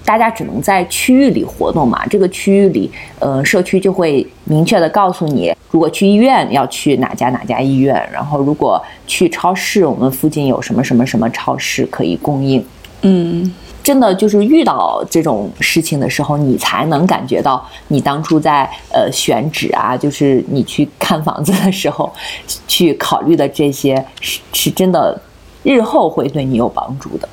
[0.04, 2.04] 大家只能在区域里活动嘛。
[2.06, 12.62] 这个区域里，呃，社区就会明确的告诉你，如果去医院要去哪家哪家医院，然后如果去超市，我们附近有什么什么什么超市可以供应。
[13.00, 13.50] 嗯。
[13.86, 22.12] 真的就是遇到这种事情的时候，你才能感觉到你当初在呃选址啊，就是你去看房子的时候，
[22.66, 25.16] 去考虑的这些是是真的，
[25.62, 27.28] 日后会对你有帮助的。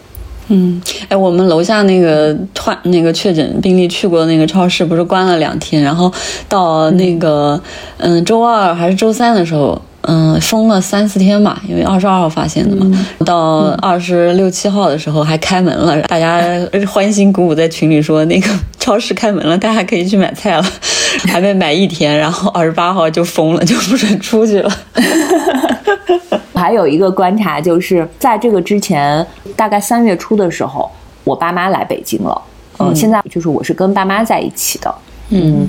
[0.49, 6.13] 嗯，哎，我们楼下那个患那个确诊病例去过那个超市，不是关了两天，然后
[6.47, 7.59] 到那个
[7.97, 9.81] 嗯周二还是周三的时候。
[10.05, 13.07] 嗯，封了三四天吧，因为二十二号发现的嘛。
[13.25, 16.41] 到二十六七号的时候还开门了，大家
[16.87, 20.65] 欢欣鼓舞在群里说那个超市开门了，大家可以去买菜了。
[21.29, 24.69] 还没买一天，然后二十八号就封了，就不准出去了。
[26.53, 30.89] 还有一个观察就是在这个之前，大概三月初的时候，
[31.23, 32.41] 我爸妈来北京了。
[32.79, 34.93] 嗯，现在就是我是跟爸妈在一起的。
[35.29, 35.67] 嗯，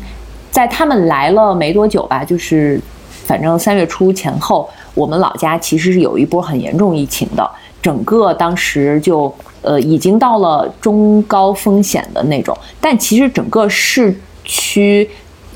[0.50, 2.80] 在他们来了没多久吧，就是。
[3.24, 7.50] 反正三月初前后，我们老家其实是有一波很严重疫情的，
[7.82, 15.08] 整个当时就呃已经到了中高风险的那种，但其实整个市区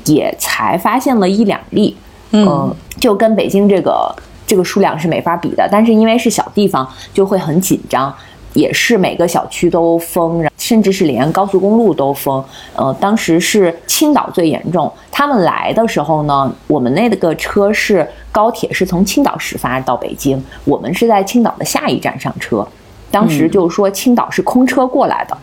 [0.05, 1.95] 也才发现了一两例，
[2.31, 4.13] 嗯，就跟北京这个
[4.47, 8.13] 这个数量是没法比的，但是因为是小地方，就会很紧张。
[8.53, 12.43] 也是每个小区都封，甚至是连高速公路都封。
[12.75, 14.91] 呃，当时是青岛最严重。
[15.11, 22.67] 他们来的时候呢，我们那个车是高铁，是从青岛始发到北京，我们是在青岛的下一站上车。
[23.11, 25.37] 当时就是说青岛是空车过来的，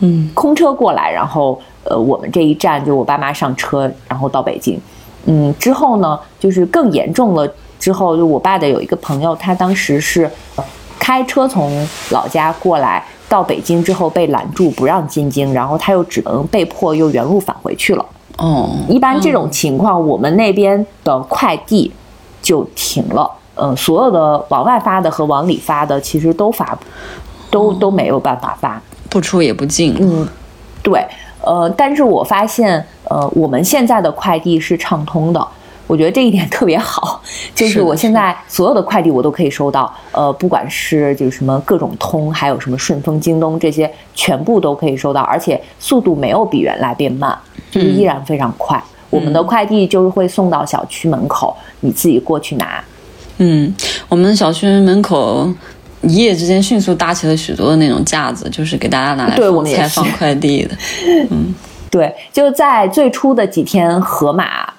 [0.00, 4.80] 嗯，空车过来，然后呃，我们这一站就我爸妈上车，然后到北京。
[5.24, 7.52] 嗯，之后呢，就是更严重了。
[7.78, 10.30] 之后就我爸的有一个朋友，他当时是。
[10.98, 18.04] 开车从老家过来到北京之后被拦住不让进京，然后他又只能被迫又原路返回去了。
[18.38, 21.90] 哦，一般这种情况，我们那边的快递
[22.42, 23.30] 就停了。
[23.54, 26.78] 嗯，所有的往外发的和往里发的其实都发，
[27.50, 29.96] 都都没有办法发，不出也不进。
[29.98, 30.28] 嗯，
[30.82, 31.02] 对，
[31.40, 35.48] 呃，但是我发现，呃，我们现在的快递是畅通的。
[35.86, 37.22] 我觉得这一点特别好，
[37.54, 47.38] 就是我现在所有的快递我都可以收到，呃，不管是就是什么各种通，还有什么顺丰、京东这些，全部都可以收到，而且速度没有比原来变慢，
[47.70, 48.82] 就是依然非常快。
[49.10, 52.82] 我们的快递就是会送到小区门口，你自己过去拿。
[53.38, 53.72] 嗯，
[54.08, 55.48] 我们小区门口
[56.02, 60.76] 一夜之间迅速搭起了许多的那种架子，就是给大家拿来对我们放快递的。
[61.30, 61.54] 嗯，
[61.88, 64.74] 对，就在最初的几天，盒马。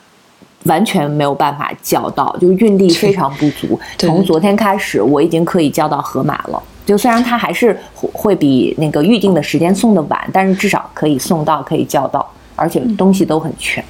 [0.67, 3.79] 完全没有办法叫到，就是运力非常不足。
[3.97, 6.61] 从昨天开始，我已经可以叫到盒马了。
[6.85, 12.25] 就虽然它还是会比那个预定的时间送的晚，但是至少可以送到，可以叫到，
[12.55, 13.83] 而且东西都很全。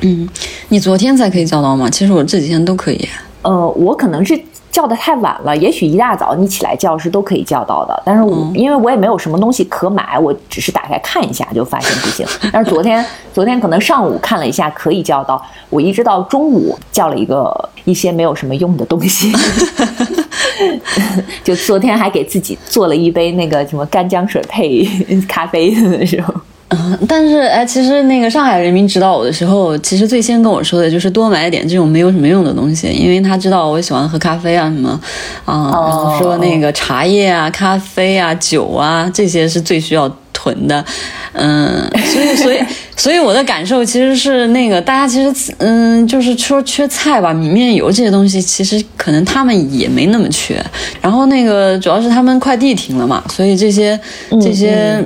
[0.00, 0.28] 嗯，
[0.68, 1.88] 你昨天才可以叫到吗？
[1.90, 3.08] 其实我这几天都可以。
[3.42, 4.40] 呃，我可能是。
[4.70, 12.24] 叫的太晚了，也许一大早你起来叫是都可以叫到的，但是我因为我也没有什么东西可买，我只是打开看一下就发现不行。
[12.52, 13.04] 但是昨天
[13.34, 19.32] 昨天可能上午看了一下可以叫到，我一直到中午叫了一个一些没有什么用的东西，
[21.42, 24.84] 就昨天还给自己做了一杯那个什么干姜水配
[25.28, 26.32] 咖啡的时候。
[26.70, 34.90] 嗯， 但是哎，其实那个上海人民指导我的时候，其实最先跟我说的就是多买点这种没有什么用的东西，因为他知道我喜欢喝咖啡啊什么，
[35.44, 40.84] 啊，然后说那个茶叶啊、咖啡啊、酒啊这些是最需要囤的，
[41.32, 42.60] 嗯，所以所以
[42.96, 50.62] 所以我的感受其实是那个大家其实嗯，就是说缺菜吧，米面油这些东西其实可能他们也没那么缺，
[51.00, 53.98] 然后那个主要是他们快递停了嘛，所以这些
[54.40, 55.04] 这些。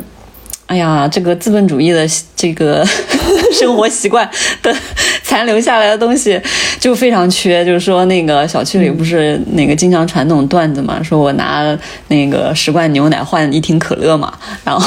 [0.74, 2.84] 哎呀，这个资本主义的这个
[3.54, 4.28] 生活习惯
[4.60, 4.74] 的
[5.22, 6.40] 残留下来的东西
[6.80, 7.64] 就非常缺。
[7.64, 14.84] 就是说，那个小区里不是那个经常传那种段子嘛，说我拿那个十罐牛奶换一瓶可乐嘛，然后。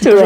[0.00, 0.22] 就是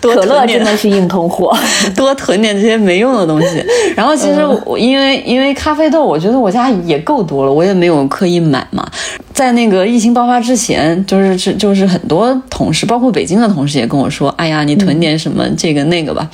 [0.00, 1.56] 说，可乐真的是硬通货，
[1.96, 3.64] 多囤点这些没用的东西。
[3.96, 8.88] 然后其实我因为因为咖啡豆，我觉得我家也够多了，我也没有刻意买嘛。
[9.32, 16.30] 在那个疫情爆发之前，就是是就是很多同事，包括北京的同事也跟我说：“哎呀，你囤点什么这个那个吧。”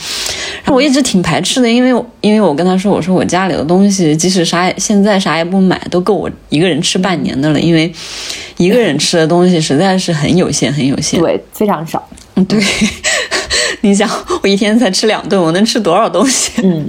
[0.62, 7.58] 然后我一直挺排斥的，因为因为我跟他说：“我说我家里的东西，即使啥也现在啥也不买，都够我一个人吃半年的了。
[7.58, 7.90] 因为
[8.58, 12.06] 一个人 吃的东西实在是很有限，很有限，对，非常少。”
[12.48, 12.62] 对，
[13.82, 14.08] 你想
[14.42, 16.52] 我一天才吃两顿，我能吃多少东西？
[16.64, 16.86] 嗯，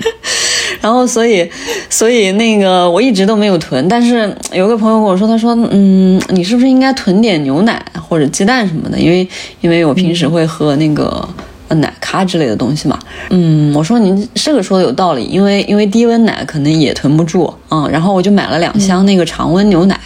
[0.82, 1.50] 然后所以
[1.90, 9.00] 所以那个我一直都没有囤，但是有个朋友跟我说，他说，嗯，你是不是应该囤点牛奶或者鸡蛋什么的？
[9.00, 9.28] 因为
[9.62, 11.28] 因为我平时会喝那个
[11.70, 13.00] 奶咖之类的东西嘛。
[13.30, 19.98] 嗯，我说您这个说的有道理，因为因为低温奶可能也囤不住，嗯，然后我就买了两箱那个常温牛奶，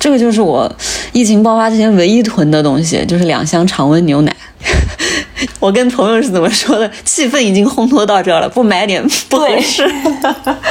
[0.00, 0.70] 这个就是我
[1.12, 4.34] 疫情爆发之前唯一囤的东西，就是两箱常温牛奶。
[5.60, 6.90] 我跟朋友是怎么说的？
[7.04, 9.84] 气氛已经烘托到这儿了，不买点不合适。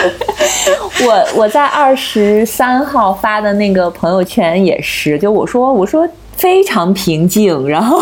[1.05, 7.99] 我我在二十三号发的那个朋友圈也是，就我说我说非常平静， 然后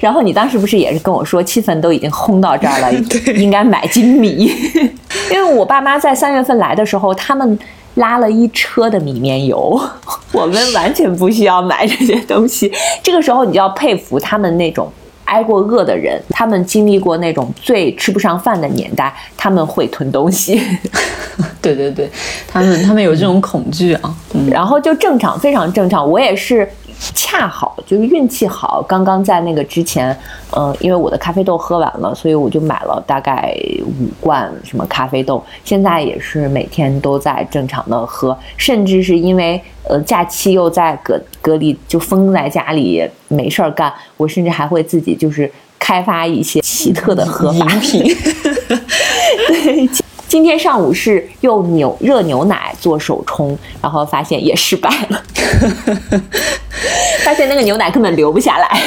[0.00, 2.92] 然后你当时不是也是跟我说气氛都已经烘到这儿了，
[3.34, 4.52] 应该买金米。
[5.30, 7.58] 因为我爸妈在三月份来的时候，他们
[7.94, 9.80] 拉了一车的米面油，
[10.32, 12.72] 我们完全不需要买这些东西。
[13.02, 14.90] 这个时候你就要佩服他们那种。
[15.24, 20.60] 挨过饿的人，他们经历过那种最吃不上饭的年代，他们会囤东西。
[21.62, 22.10] 对对对，
[22.48, 24.14] 他们他们有这种恐惧啊。
[24.50, 26.08] 然后就正常，非常正常。
[26.08, 26.68] 我也是
[27.14, 30.16] 恰好就是运气好，刚刚在那个之前，
[30.56, 47.58] 嗯，因为我的咖啡豆喝完了，所以我就买了大概五罐什么咖啡豆，现在也是每天都在正常的喝，甚至是因为呃假期又在隔隔离，就封在家里没事儿干，我甚至还会自己就是开发一些奇特的喝法。
[47.58, 48.16] 饮品，
[49.48, 50.01] 对。
[50.32, 55.22] 今天上午是用牛热牛奶做手冲，然后发现也失败了，
[57.22, 58.80] 发现那个牛奶根本流不下来，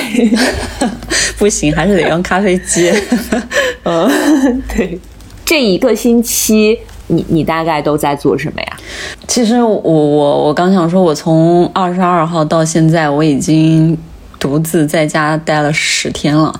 [1.37, 2.91] 不行，还是得用咖啡机。
[3.85, 4.99] 嗯，对。
[5.45, 8.77] 这一个星期，你你大概都在做什么呀？
[9.27, 13.95] 其实我我我刚想说，我从二十二号到现在，我已经
[14.45, 16.53] 独自在家待了十天了。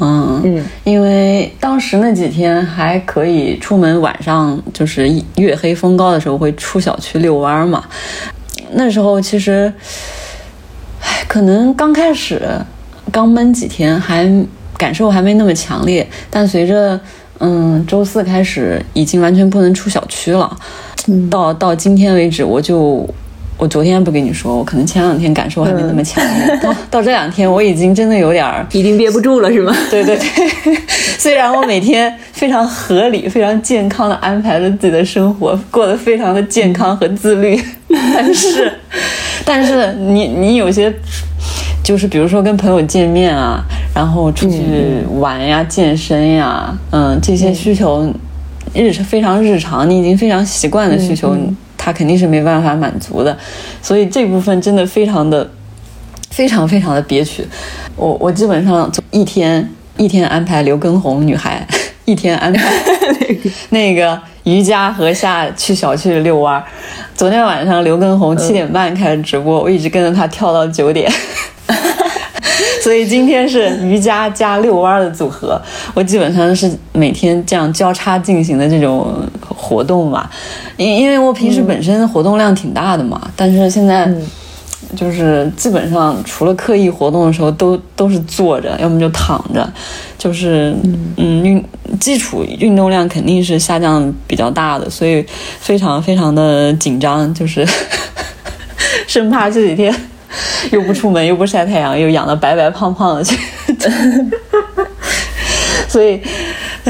[0.00, 5.06] 嗯嗯，因为当时那几天还可以出门，晚上就是
[5.36, 7.84] 月黑风高的时候会出小区遛弯嘛。
[8.72, 9.70] 那时候其实，
[11.02, 12.40] 唉，可能刚开始
[13.12, 14.26] 刚闷几天，还
[14.78, 16.08] 感受还没那么强烈。
[16.30, 16.98] 但随着
[17.40, 20.56] 嗯周四开始，已经完全不能出小区了。
[21.28, 23.06] 到到今天为止，我就。
[23.58, 29.74] 我昨天不跟你说，我可能前两天感受还没那么强烈， 到到这两天我已经真的有点儿，已经憋不住了，是吗？
[29.90, 30.78] 对对对，
[31.18, 37.60] 虽然我每天非常合理、非常健康的安排了自己的生活，过得非常的健康和自律，
[38.14, 38.72] 但是，
[39.44, 40.94] 但是你你有些，
[41.82, 43.60] 就是比如说跟朋友见面啊，
[43.92, 44.58] 然后出去
[45.18, 48.08] 玩呀、健身呀，嗯，这些需求，
[48.72, 51.36] 日常非常日常，你已经非常习惯的需求。
[51.78, 53.34] 他肯定是没办法满足的，
[53.80, 55.48] 所以这部分真的非常的、
[56.30, 57.46] 非常非常的憋屈。
[57.96, 59.66] 我我基本上一天
[59.96, 61.66] 一天安排刘畊宏女孩，
[62.04, 62.62] 一天安排
[63.70, 66.62] 那个瑜伽和下去小区里遛弯。
[67.14, 71.10] 昨天晚上刘畊宏七点半开始直播，我一直跟着他跳到九点。
[72.80, 75.60] 所以今天是瑜伽加遛弯的组合，
[75.92, 79.14] 我基本上是每天这样交叉进行的这种
[79.68, 80.30] 活动吧。
[80.78, 84.10] 因因为我平时本身活动量挺大的嘛，但是现在
[84.96, 89.70] 就是基本上除了刻意活动的时候，都都是坐着，要么就躺着，
[90.16, 90.74] 就是
[91.16, 91.62] 嗯运
[92.00, 95.24] 基础运动量肯定是下降比较大的，所以
[95.60, 97.66] 非常非常的紧张，就是
[99.06, 99.94] 生怕这几天。
[100.70, 103.24] 又不出门，又不晒太阳，又养的白白胖胖的，
[105.88, 106.20] 所以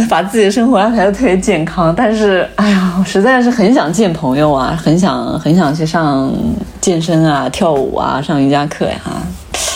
[0.09, 1.95] 把自己的生活安排的特别健康。
[1.95, 6.33] 但是，哎呀，我实在是很想见朋友啊，很想很想去上
[6.81, 9.01] 健身啊、跳舞啊、上瑜伽课呀。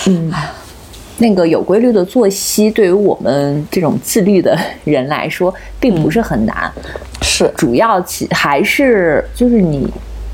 [0.07, 0.51] 嗯，哎呀，
[1.19, 6.71] 那个有规律的作息，对于我们这种自律的人来说，并不是很难。
[7.21, 9.89] 是，主要其还是就是你，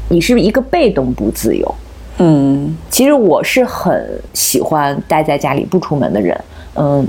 [0.08, 1.74] 你是一个被动不自由。
[2.18, 6.36] 嗯，其实我是很喜欢待在家里不出门的人。
[6.74, 7.06] 嗯，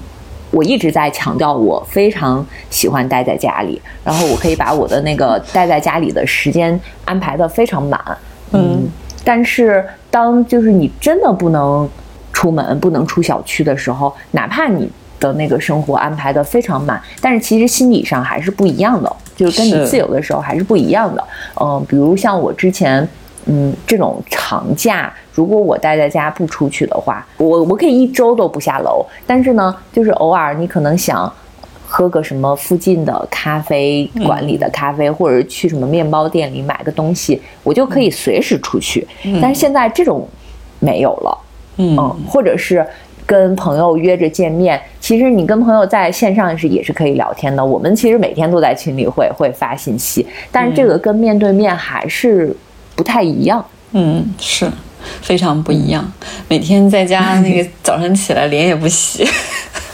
[0.51, 7.99] 我一直在强调，我非常喜欢待在家里，然后我可以把我的那个待在家里的时间安排的非常满。
[8.51, 8.89] 嗯，
[9.23, 11.87] 但是当就是你真的不能
[12.33, 14.89] 出门、不能出小区的时候，哪怕你
[15.19, 21.23] 的那个生活安排的非常满，但是其实心理上还是不一样的，就是跟你自由的时候还是不一样的。
[21.61, 23.07] 嗯，比如像我之前。
[23.45, 29.03] 嗯，这种长假，如果我待在家不出去的话，我我可以一周都不下楼。
[29.25, 31.31] 但是呢，就是偶尔你可能想
[31.87, 39.07] 喝个什么附近的咖啡馆里的咖啡，或者去什么面包店里买个东西，我就可以随时出去。
[39.41, 40.27] 但是现在这种
[40.79, 41.37] 没有了，
[41.77, 42.85] 嗯，或者是
[43.25, 47.65] 跟朋友约着见面，其实你跟朋友在线上是也是可以聊天的。
[47.65, 52.55] 我们其实每天都在群里会会发信息，但是这个跟面对面还是。
[52.95, 54.69] 不太一样，嗯，是
[55.21, 56.11] 非常不一样。
[56.47, 59.27] 每天在家那个早上起来脸也不洗，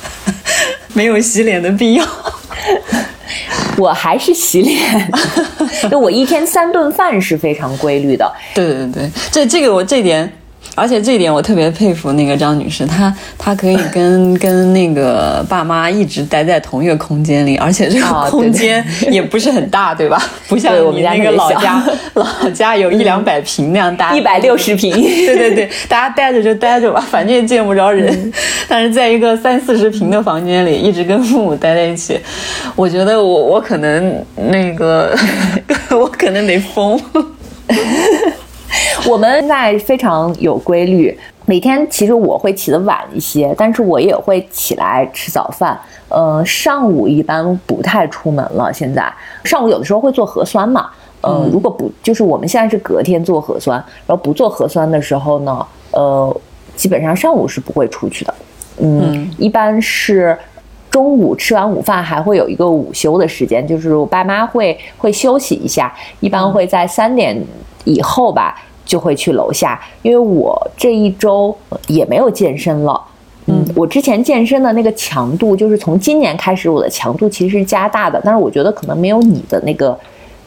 [0.94, 2.06] 没有洗脸的必要。
[3.78, 5.12] 我还是洗脸，
[5.92, 8.32] 就我一天三顿饭是非常规律的。
[8.54, 10.32] 对对对，这这个我这点。
[10.76, 20.22] 而且这一点我特别佩服那个张女士，她她可以跟跟那个爸妈一直待在同一个空间里，而且这个空间也不是很大，对吧？
[20.48, 21.82] 不像我们家那个老家，
[22.14, 24.92] 老家有一两百平那样大，一百六十平。
[24.94, 28.34] 对对对，大家待着就待着吧，反正也见不着人。
[28.68, 32.20] 但是在一个三四十平的房间里，一直跟父母待在一起，
[32.76, 35.16] 我觉得我我可能那个
[35.92, 37.00] 我可能得疯。
[39.10, 45.80] 我们现在非常有规律，每天其实我会起得晚一些，但是我也会起来吃早饭。
[46.10, 48.74] 呃，上午一般不太出门了。
[48.74, 49.12] 现在
[49.44, 50.90] 上午有的时候会做核酸嘛。
[51.22, 53.78] 嗯，如果不就是我们现在是隔天做核酸，
[54.08, 56.42] 然后不做核酸的时候呢，呃，
[56.76, 58.34] 基本上上午是不会出去的。
[58.80, 60.38] 嗯，一般是
[60.90, 67.40] 中午吃完午饭还会有一个午休的时间，就是我爸妈会会休息一下，一般会在三点
[67.84, 71.56] 以后吧就会去楼下，因为我这一周
[71.88, 73.02] 也没有健身了。
[73.48, 79.96] 嗯，我之前健身的那个强度，就是从今年开始，我的强度其实是加大的，但是我觉得可能没有你的那个，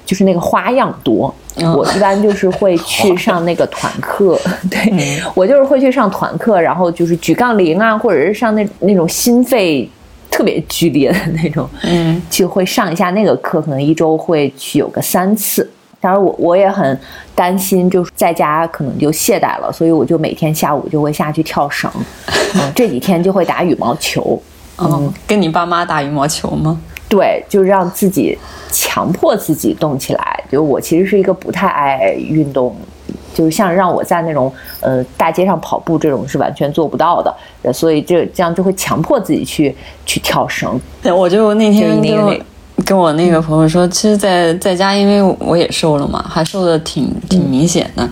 [0.04, 1.32] 就是那个花样多。
[1.76, 4.38] 我一般就是会去上那个团课，
[4.70, 9.88] 对我就是会去上团课，然后就是举杠铃啊，或者是上那那种心肺
[10.30, 15.68] 特别剧烈的那种，嗯，就会上一下那个课，可能一周会去有个三次。
[16.00, 16.98] 当然，我我也很
[17.34, 21.90] 担心，就是在家可能就懈怠了，所以我就每天下午就会下去跳绳，
[22.54, 24.40] 嗯，这几天就会打羽毛球，
[24.78, 26.80] 嗯，跟你爸妈打羽毛球吗？
[27.08, 28.38] 对，就让自己
[28.70, 30.44] 强迫自己动起来。
[30.52, 32.76] 就我其实是一个不太爱运动，
[33.34, 39.74] 就是像让我在那种呃大街上跑步这种是完全做不到的，所以这这样就会强迫自己去
[40.06, 40.80] 去跳绳。
[41.04, 42.32] 我就那天就。
[42.84, 48.08] 跟我那个朋友说，其实，在在家，因为我也瘦了嘛，还瘦的挺挺明显的。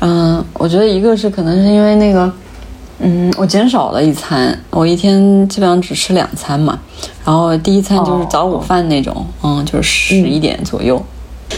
[0.00, 2.32] 嗯，我觉得一个是可能是因为那个，
[3.00, 6.78] 嗯，我减少了一餐，我一天基本上只吃两餐嘛。
[7.24, 11.02] 然后第一餐就是早午饭那种，嗯，就是十一点左右。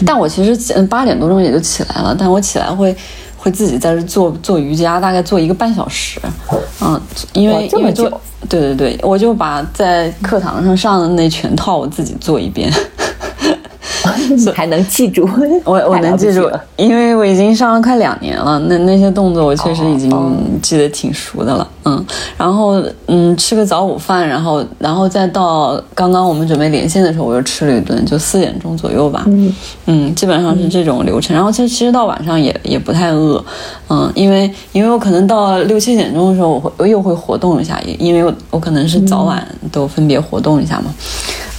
[0.07, 2.97] 但我其实嗯八点多钟也就起来了，但我起来会
[3.37, 6.21] 会自己在这做做瑜伽，大概做一个半小时。
[6.81, 7.01] 嗯，
[7.35, 8.11] 因为这么久。
[8.49, 12.71] 对对对，我就把在课堂上上的那全套我自己做一遍。
[14.55, 15.29] 还能记住，
[15.65, 18.59] 我我能记住，因为我已经上了快两年了。
[18.69, 20.11] 那那些动作我确实已经
[20.63, 21.67] 记得挺熟的了。
[21.85, 22.05] 嗯，
[22.37, 29.25] 然后嗯吃个早午饭，然后然后再到刚刚我们准备连线的时候，我又吃了一顿，就四点钟左右吧。
[29.27, 29.55] 嗯
[29.87, 31.35] 嗯，基本上是这种流程。
[31.35, 33.43] 然后其实其实到晚上也也不太饿。
[33.89, 40.95] 嗯，因为因为我可能到六七点钟的时候，我会我又会活动一下，因为我我可能是早晚都分别活动一下嘛。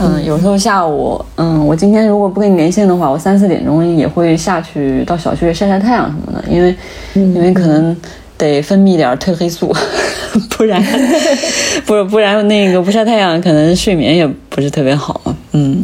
[0.02, 6.76] 嗯，有时候下午，嗯，我今天如果不跟你连线的话，我三四点钟也会下去到小区晒晒太阳什么的，因为，
[7.14, 7.96] 因为可能
[8.38, 9.74] 得分泌点褪黑素，
[10.58, 10.84] 不然，
[11.86, 15.20] 不不然那个不晒太阳，可能睡眠也不是特别好。
[15.52, 15.84] 嗯，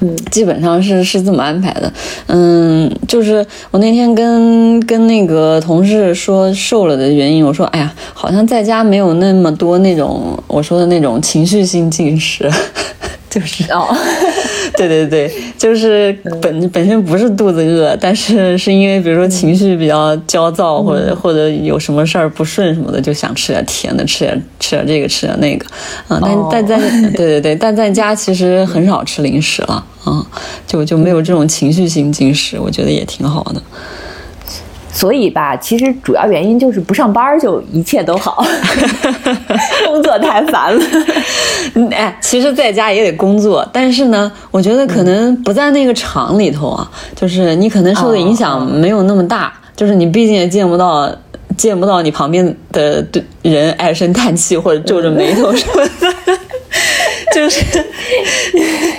[0.00, 1.92] 嗯，基本上是是这么安排的。
[2.26, 12.50] 嗯，就是我那天跟跟那个同事说瘦了的原因，我说，哎呀，好像在家没有那么多那种我说的那种情绪性进食。
[13.34, 13.88] 就是哦，
[14.78, 15.28] 对对对，
[15.58, 25.66] 就是本本身不是肚子饿，但是是因为比如说情绪比较焦躁，或者或者有什么事儿不顺什么的，就想吃点甜的，吃点吃点这个，吃点那个，
[26.08, 26.78] 嗯，但但在
[27.10, 30.24] 对对对，但在家其实很少吃零食了，嗯，
[30.64, 33.60] 就就没有这种情绪性进食，我觉得也挺好的。
[34.94, 38.46] 所以吧，其实主要原因就是不上班就一切都好，
[39.84, 40.84] 工作太烦了。
[41.90, 51.12] 哎，其实在家也得工作，但是呢，我觉得可能不在那个厂里头啊，就是你可能受的影响没有那么大，就是你毕竟也见不到
[51.56, 53.04] 见不到你旁边的
[53.42, 56.38] 人唉声叹气或者皱着眉头什么的。
[57.34, 57.64] 就是，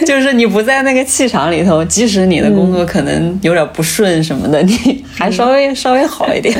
[0.07, 6.55] 就是你不在那个气场里头，即使你的工作可能有点不顺什么的， 你还稍微稍微好一点。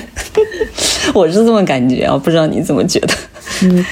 [1.14, 3.14] 我是这么感觉啊，不知道你怎么觉得？
[3.64, 3.86] 嗯，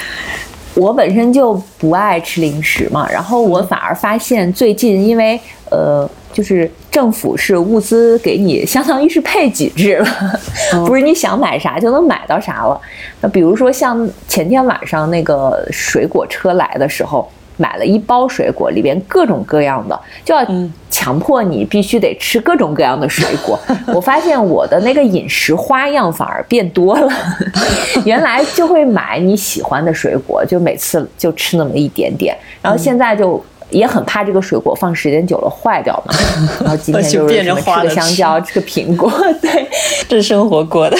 [0.74, 5.40] 我本身就不爱吃零食嘛，然后我反而发现最近，因为
[5.70, 10.40] 呃，就是政府是物资给你，相当于是配给制了，
[10.86, 12.80] 不是你想买啥就能买到啥了。
[13.22, 17.30] 那比如说像前天晚上那个水果车来的时候。
[17.58, 20.46] 买了一包水果，里边各种各样的，就要
[20.90, 23.60] 强迫你必须得吃各种各样的水果。
[23.94, 27.10] 我发现我的那个饮食花样反而变多了，
[28.06, 36.14] 原来就会买你喜欢的水果，就每次就吃那么一点点，然后现在就也很怕这个水果放时间久了坏掉嘛。
[36.62, 39.68] 然后今天就是吃个香蕉，吃个苹果，对，
[40.08, 40.98] 这生活过的。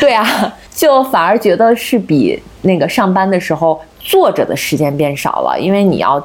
[0.00, 3.80] 对啊，就反而觉得是比那个上班的时候。
[4.06, 6.22] 坐着的时间变少了，因为你要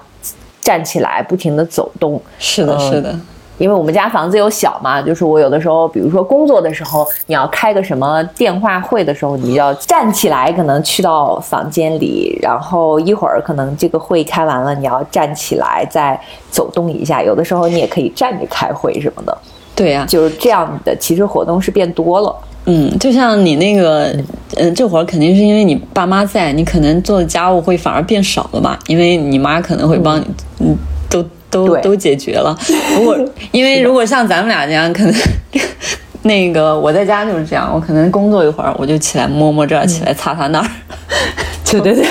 [0.60, 2.22] 站起来不停的走动。
[2.38, 3.18] 是的，是的。
[3.58, 16.20] 因为我们家房子又小嘛，就是我有的时候，比如说工作的时候，你要开个什么电话会的时候，你要站起来，可能去到房间里，然后一会儿可能这个会开完了，你要站起来再
[16.52, 17.24] 走动一下。
[17.24, 19.38] 有的时候你也可以站着开会什么的。
[19.80, 22.36] 对呀，就是这样的，其实活动是变多了。
[22.66, 24.14] 嗯，就像你那个，
[24.58, 30.26] 嗯，这会儿肯定是因为你爸妈在，你可能做的家务会反而变少了吧，因为你妈可能会帮你，
[30.60, 30.78] 嗯，
[31.10, 32.54] 都都都解决了。
[32.98, 33.18] 如果
[33.54, 35.14] 因为如果像咱们俩这样，可能
[36.24, 40.68] 那个我在家就是这样，我可能工作一会儿，我就起来摸摸这儿，起来擦擦那儿，
[41.72, 42.06] 对对对，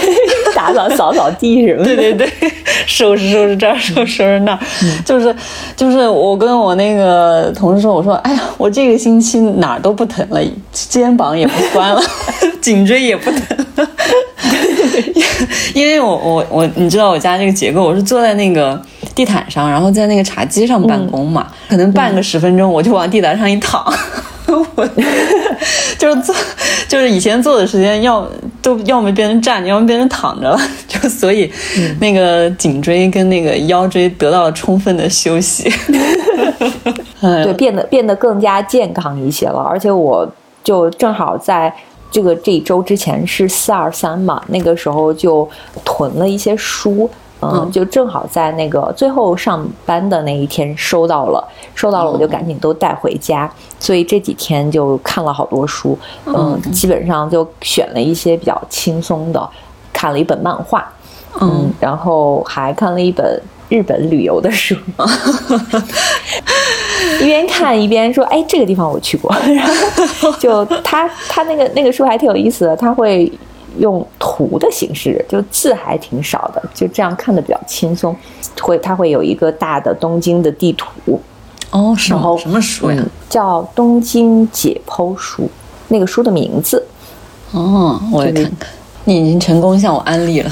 [0.59, 2.53] 打扫扫扫地什么的，对 对对，
[2.85, 4.59] 收拾收拾这儿，收拾收拾那儿，
[5.07, 5.33] 就是
[5.77, 10.41] 就是我跟我那个同事说，我说，哎呀，我这个星期哪儿都不疼了，
[10.73, 12.03] 肩膀也不酸了，
[12.61, 13.41] 颈椎也不疼
[13.77, 13.89] 了，
[15.75, 18.83] 因为我我我，你知道我家这个结构，我是坐在那个
[19.15, 23.85] 地毯上，然后在那个茶几上办公嘛，可能半个十分钟我就往地毯上一躺。
[24.75, 24.87] 我
[25.99, 26.35] 就是坐，
[26.89, 28.27] 就是以前坐的时间要
[28.61, 31.51] 都要么变成站着，要么变成躺着了， 就所以
[32.01, 35.71] 那个颈椎跟那个腰椎得到了充分的休息，
[37.21, 39.61] 对，变得变得更加健康一些了。
[39.61, 40.31] 而且我
[40.63, 41.73] 就正好在
[42.11, 45.49] 这个这一周之前是四二三嘛，那个时候就
[45.85, 47.09] 囤了一些书。
[47.41, 59.49] 嗯，就正好在那个最后上班的那一天收到了，收到了我就赶紧都带回家，所以这几天就看了好多书，嗯，基本上就选了一些比较轻松的，
[59.93, 60.93] 看了一本漫画，
[61.41, 64.74] 嗯，然后还看了一本日本旅游的书，
[67.20, 69.64] 一边看一边说，哎，这个地方我去过， 然
[70.20, 73.32] 后就他他那个那个书还挺有意思的，他会。
[73.79, 78.14] 用图的形式，就字还挺少的，就这样看的比较轻松。
[78.61, 81.20] 会，它会有一个大的东京的地图。
[81.70, 83.03] 哦，然后什么书呀？
[83.29, 85.43] 叫《东京解剖书》，
[85.89, 86.85] 那个书的名字。
[87.53, 88.68] 哦，我来看看。
[89.05, 90.51] 你已经成功向我安利了。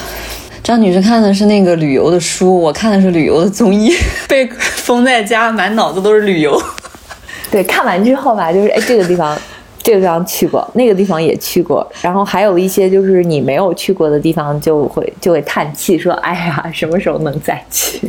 [0.63, 3.91] 张女士看的是那个旅游的书，我看的是旅游的综艺。
[4.29, 6.61] 被封在家，满脑子都是旅游。
[7.51, 9.37] 对，看完之后吧，就是哎，这个地方。
[9.87, 18.01] 这个地方去过，那个地方也去过，然后还有一些就是你没有去过的地方，就会就会叹气说：“哎呀，什么时候能再去？”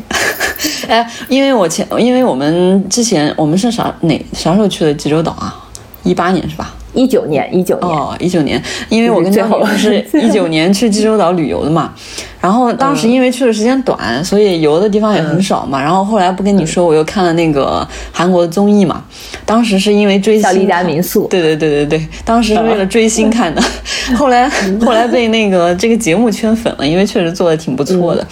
[0.89, 5.69] 哎，因为我前，因为我们之前我们是啥哪啥时候去的济州岛啊？
[6.01, 6.73] 一八年是吧？
[6.97, 11.93] 一九年，一九年哦，一九年，因为我跟张老师是 一九年去济州岛旅游的嘛，
[12.41, 15.79] 然后当时因为去的时间短，所以游的地方也很少嘛。
[15.79, 19.03] 然后后来不跟你说，我又看了那个韩国的综艺嘛。
[19.45, 23.61] 当时是因为追星，小丽家民宿，对对对对对，当时是为了追星看的。
[24.17, 24.49] 后来
[24.83, 28.25] 后来被那个这个节目圈粉了，因为确实做的挺不错的。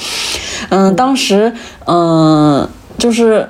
[0.69, 1.53] 嗯，当时
[1.85, 3.47] 嗯就是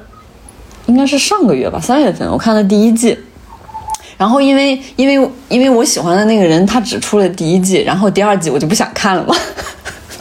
[0.87, 3.17] 应该是上个月吧，三月份我看了第一季。
[4.17, 9.35] 然后因为因为因为我喜欢的那个人他只出了第一季，然后第二季我就不想看了嘛。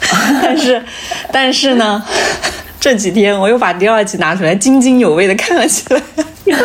[0.41, 0.83] 但是
[1.31, 2.03] 但是呢，
[2.79, 6.01] 这几天我又把第二季拿出来津津有味的看了起来。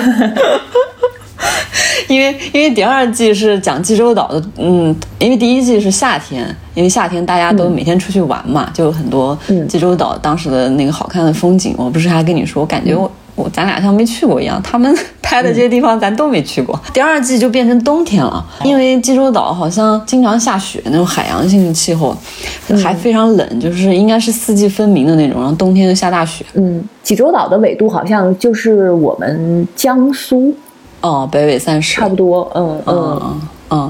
[2.08, 11.74] 因为因为第二季是讲济州岛的，嗯，因为第一季是夏天，因为夏天大家都每天出去玩嘛，就有很多济州岛当时的那个好看的风景。
[11.78, 13.10] 我不是还跟你说，我感觉我。
[13.40, 16.78] 我咱俩像没去过一样，他们 拍的这些地方咱都没去过。
[16.92, 22.16] 第二季就变成冬天了，因为济州岛好像经常下雪，那种海洋性的气候，
[22.82, 26.44] 还非常冷，就是应该是四季分明的那种，然后冬天就下大雪。
[26.54, 30.54] 嗯，济州岛的纬度好像就是我们江苏，
[31.00, 32.50] 哦，北纬三十，差不多。
[32.54, 33.40] 嗯嗯嗯，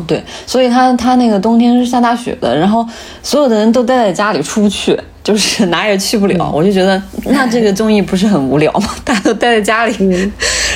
[0.06, 2.86] 对，所以他他那个冬天是下大雪的，然后
[3.22, 4.98] 所有的人都待在家里出不去。
[5.22, 8.88] 就是哪也去不了，我就觉得 那这个综艺不是很无聊吗？
[9.04, 10.32] 大家都待在家里，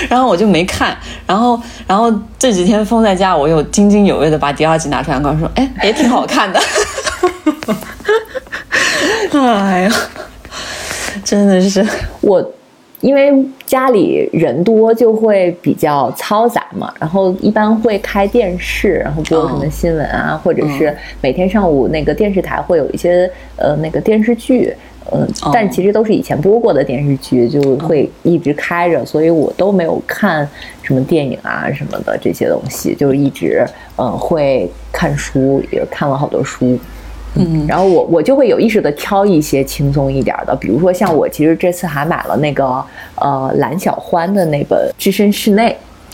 [0.07, 0.95] 然后我就没看，
[1.27, 6.61] 然后然后这几天封在家，我又津津有味的把第二季拿出来，跟我说，哎，也挺好看的。
[9.33, 9.91] 哎呀，
[11.25, 11.85] 真的是
[12.21, 12.47] 我。
[13.01, 13.32] 因为
[13.66, 16.92] 家里人多，就会比较嘈杂嘛。
[16.99, 24.74] 然后一般会开电视，然后播什么新闻啊，或者是每天上午那个电视台会有一些呃那个电视剧，
[25.12, 30.49] 嗯，但其实都是以前播过的电视剧，就会一直开着，所以我都没有看
[30.82, 33.66] 什么电影啊什么的这些东西，就一直
[33.97, 36.78] 嗯会看书，也看了好多书。
[37.37, 42.85] 嗯，然后我我就会有意识的挑一些轻松一点的，比如说像我其实这次还买了那个
[43.16, 45.70] 呃蓝小欢的那本《置身事内》。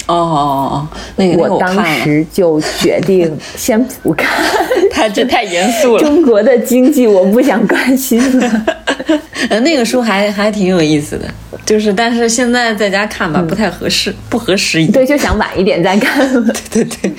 [0.06, 0.42] 哦哦
[0.72, 4.28] 哦，那个我当时就决定先不看，
[4.90, 6.02] 它这太严肃了。
[6.02, 8.66] 中国的经济我不想关心了。
[9.50, 11.24] 呃，那个书还还挺有意思的，
[11.70, 14.90] 就是但是现在在家看吧，不太合适，不合时宜。
[14.90, 16.28] 对，就想晚一点再看。
[16.72, 17.12] 对对对。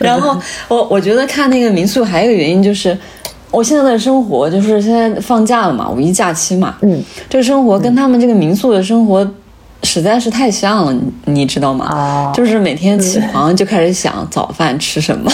[0.00, 0.36] 然后
[0.66, 2.98] 我我觉得看那个民宿还有一个原因就是，
[3.52, 7.00] 我现在的生活就是现在放假了嘛，五一假期嘛，嗯，
[7.30, 9.24] 这个生活跟他们这个民宿的生活
[9.84, 11.88] 实在是太像了，你你知道吗？
[11.92, 15.30] 哦就是每天起床就开始想早饭吃什么，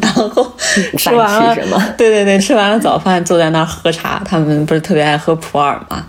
[0.00, 0.50] 然后
[0.96, 6.06] 吃完了吃什么对对对，吃完了早饭坐在那儿喝茶，他们不是特别爱喝普洱嘛，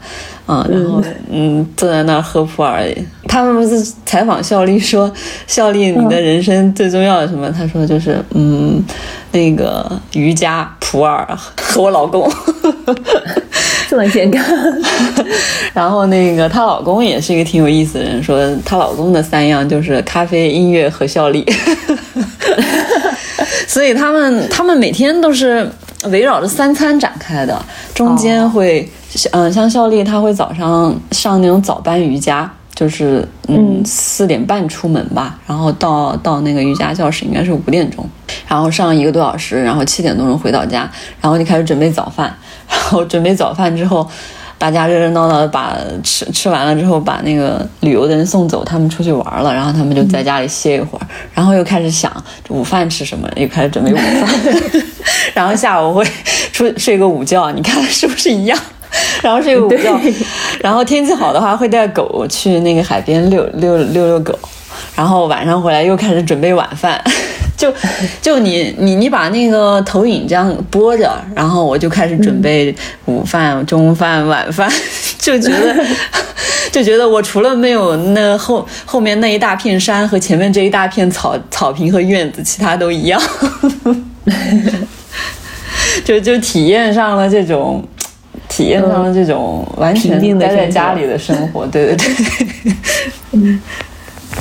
[0.48, 2.96] 嗯，然后嗯坐在那儿喝普洱，
[3.28, 5.12] 他们不是采访效力说，
[5.46, 7.52] 效力你的人生最重要的什么？
[7.52, 8.84] 他说就是嗯
[9.32, 11.28] 那个瑜伽、普洱
[11.62, 12.32] 和我老公。
[13.90, 14.44] 这么健康，
[15.74, 21.46] 然后那个她老公也是一个挺有意思的人，说她老公的三样就是咖啡、音乐和效力，
[23.66, 25.70] 所以他们他们每天都是
[26.10, 27.58] 围绕着三餐展开的，
[27.94, 28.90] 中间会
[29.32, 32.52] 嗯、像效力，她会早上上那种早班瑜伽。
[32.78, 38.08] 就是嗯四点半出门吧，然后到到那个瑜伽教室应该是五点钟，
[38.48, 40.88] 然后上一个多小时，然后七点多钟回到家，
[41.20, 42.32] 然后就开始准备早饭，
[42.70, 44.08] 然后准备早饭之后，
[44.60, 52.12] 大家热热闹闹的把吃吃完了之后，把那个旅游的人送走，他们出去玩了，然后他们就在家里歇一会儿，然后又开始想
[52.50, 54.84] 午饭吃什么，又开始准备午饭，
[55.34, 56.06] 然后下午会
[56.54, 58.60] 出睡个午觉，你看是不是一样？
[59.22, 60.00] 然后睡个午觉，
[60.62, 64.38] 然后天气好的话会带狗去那个海边遛遛遛遛狗，
[64.96, 67.02] 然后晚上回来又开始准备晚饭。
[67.58, 67.74] 就
[68.22, 72.74] 就你你你把那个投影这样播着，然后我就开始准备
[73.06, 74.72] 午饭、中饭、晚饭，
[75.18, 75.76] 就觉得
[76.72, 83.20] 就觉得我除了没有那后后面那一大片山和前面这一大片草草坪和院子，其他都一样，
[86.06, 87.84] 就就体验上了这种。
[88.48, 92.74] 体验上了这种完全待在家里的生活，对对对，
[93.34, 93.62] 嗯，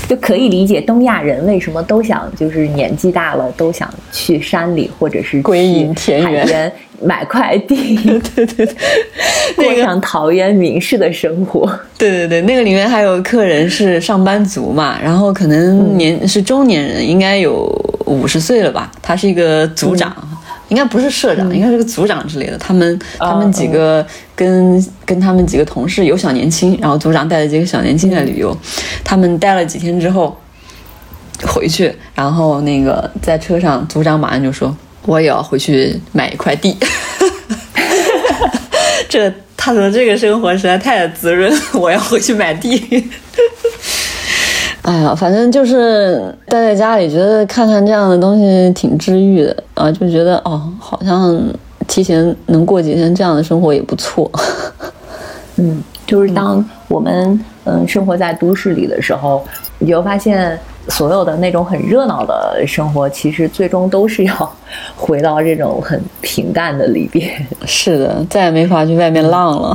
[0.08, 6.72] 就可以理解东亚人为什么都想就是年纪大了都想去山里或者是归隐田园。
[7.02, 7.94] 买块地，
[8.34, 8.74] 对 对对，
[9.54, 11.70] 过上陶渊明式的生活。
[11.98, 17.66] 对对对，那个里面还有客人是上班族嘛，然后可能年、嗯、是中年人，应该有
[18.06, 20.10] 五十岁了吧，他是一个组长。
[20.68, 22.58] 嗯应该不是社长，应该是个组长之类的。
[22.58, 24.04] 他们他们几个
[24.34, 28.56] 跟跟他们几个同事有小年轻，然后组长带着几个小年轻在旅游。
[29.04, 30.36] 他们待了几天之后
[31.44, 36.76] 回去，然后那个在车上，组长马上就说：“我也要回去买一块地。
[39.08, 43.08] ”这他说这个生活实在太滋润，我要回去买地。
[44.86, 51.36] 哎呀，反正就是待在家里，觉得看看这样的东西挺治愈的啊，就觉得哦，好像
[51.88, 54.30] 提前能过几天这样的生活也不错。
[55.58, 59.44] 嗯，就是当我们嗯生活在都市里的时候，
[59.80, 60.56] 你就发现
[60.88, 64.56] 所有的那种很热闹的生活，其实最终都是要
[64.94, 67.44] 回到这种很平淡的里边。
[67.66, 69.74] 是的，再也没法去外面浪了。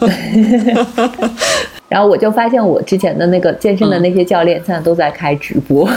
[1.88, 5.88] 然后我就发现，我之前的那个健身的那些教练现在都在开直播。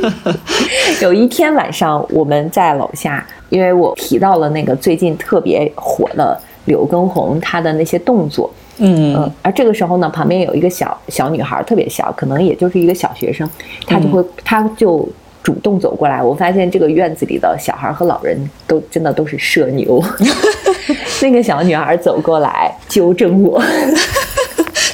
[1.00, 13.48] 有一天晚上，我们在楼下，因为我提到了那个最近特别火的柳根红，他的那些动作，嗯嗯，而这个时候呢，旁边有一个小小女孩，特别小，可能也就是一个小学生，
[13.86, 15.08] 她就会，她就
[15.42, 16.22] 主动走过来。
[16.22, 20.02] 我发现这个院子里的小孩和老人都真的都是社牛。
[21.22, 23.62] 那个小女孩走过来纠正我。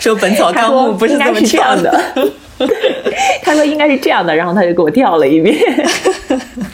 [0.06, 2.00] 说《本草纲目》不是这么跳的，
[3.42, 5.56] 他说应该是这样的，然后他就给我跳了一遍，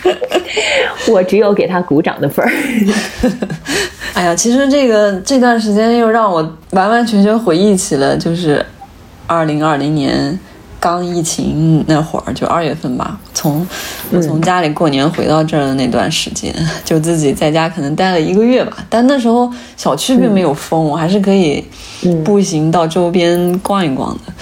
[1.09, 2.53] 我只有给他鼓掌的份儿。
[4.13, 8.65] 哎呀，其实这个这段时间又让我完完全全回忆起了，就是
[9.27, 10.39] 二零二零年
[10.83, 13.65] 刚疫情那会儿，就二月份吧，从
[14.11, 21.65] 我从家里过年回到这儿的那段时间，嗯、 就自己在家可能待了一个月吧，但那时候小区并没有封，嗯、我还是可以。
[22.25, 24.33] 步行到周边逛一逛的，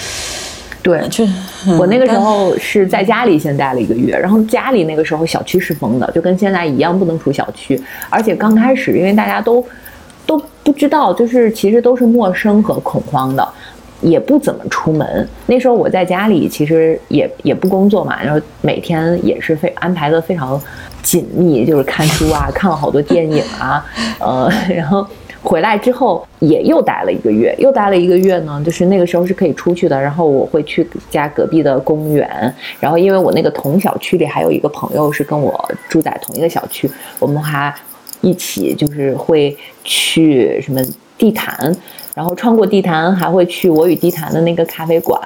[0.83, 1.27] 对，就、
[1.67, 7.79] 嗯、我那个时候是在家里先待了一个月，然后家里那个时候小区是封的，就跟现在一样不能出小区，
[8.09, 9.63] 而且刚开始因为大家都
[10.25, 13.47] 都不知道，就是其实都是陌生和恐慌的，
[14.01, 15.29] 也不怎么出门。
[15.47, 20.61] 那时候我在家里其实也也不工作嘛，然后每天也是非安排的非常
[21.03, 23.85] 紧密，就是看书啊， 看了好多电影啊，
[24.19, 25.07] 呃，然后。
[25.43, 29.99] 回来之后也又待了一个月，又待了一个月呢，就是那个时候是可以出去的。
[29.99, 37.75] 然后我会去家隔壁的公园，然后因为我那个同小区里还有一个朋友是跟我住在同一个小区，我们还
[38.21, 40.79] 一起就是会去什么
[41.17, 41.75] 地坛，
[42.15, 45.21] 然后穿过地坛还会去我与地坛的那个咖啡馆。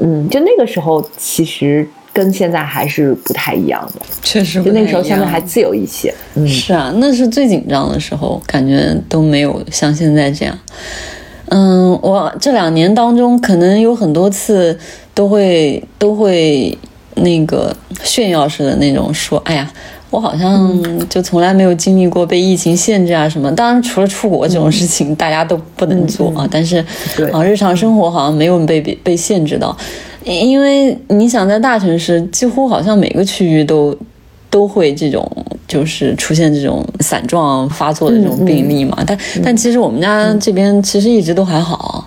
[0.00, 1.88] 嗯，就那个时候其实。
[2.10, 6.12] 跟现在还是不太一样的，确实，就那个时候相对还自由一些。
[6.34, 10.58] 嗯，是啊，那是最紧张的时候，感觉都没有像现在这样。
[11.50, 14.76] 嗯，我这两年当中，可能有很多次
[15.14, 16.76] 都会都会
[17.16, 17.72] 那个
[18.02, 19.70] 炫耀似的那种说，哎呀。
[20.10, 23.54] 我好像就从来没有经历过被疫情限制啊什么。
[23.54, 26.48] 当然，除了出国这种事情，大家都不能做啊。
[26.50, 26.78] 但是，
[27.32, 29.76] 啊，日常生活好像没有被被被限制到。
[30.24, 33.96] 因为你想，在大城市，几乎好像每个区域都
[34.50, 35.30] 都会这种，
[35.66, 39.02] 就是出现这种散状发作的这种病例嘛。
[39.06, 42.06] 但但其实我们家这边其实一直都还好。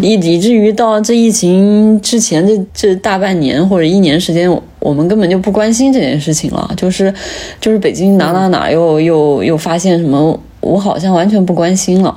[0.00, 4.50] 以以至于到这疫情之前这这大半年或者一年时间，
[4.82, 6.70] 我们根本就不关心这件事情了。
[6.76, 7.12] 就是
[7.60, 12.16] 就是北京哪哪哪又又又发现什么，我好像完全不关心了。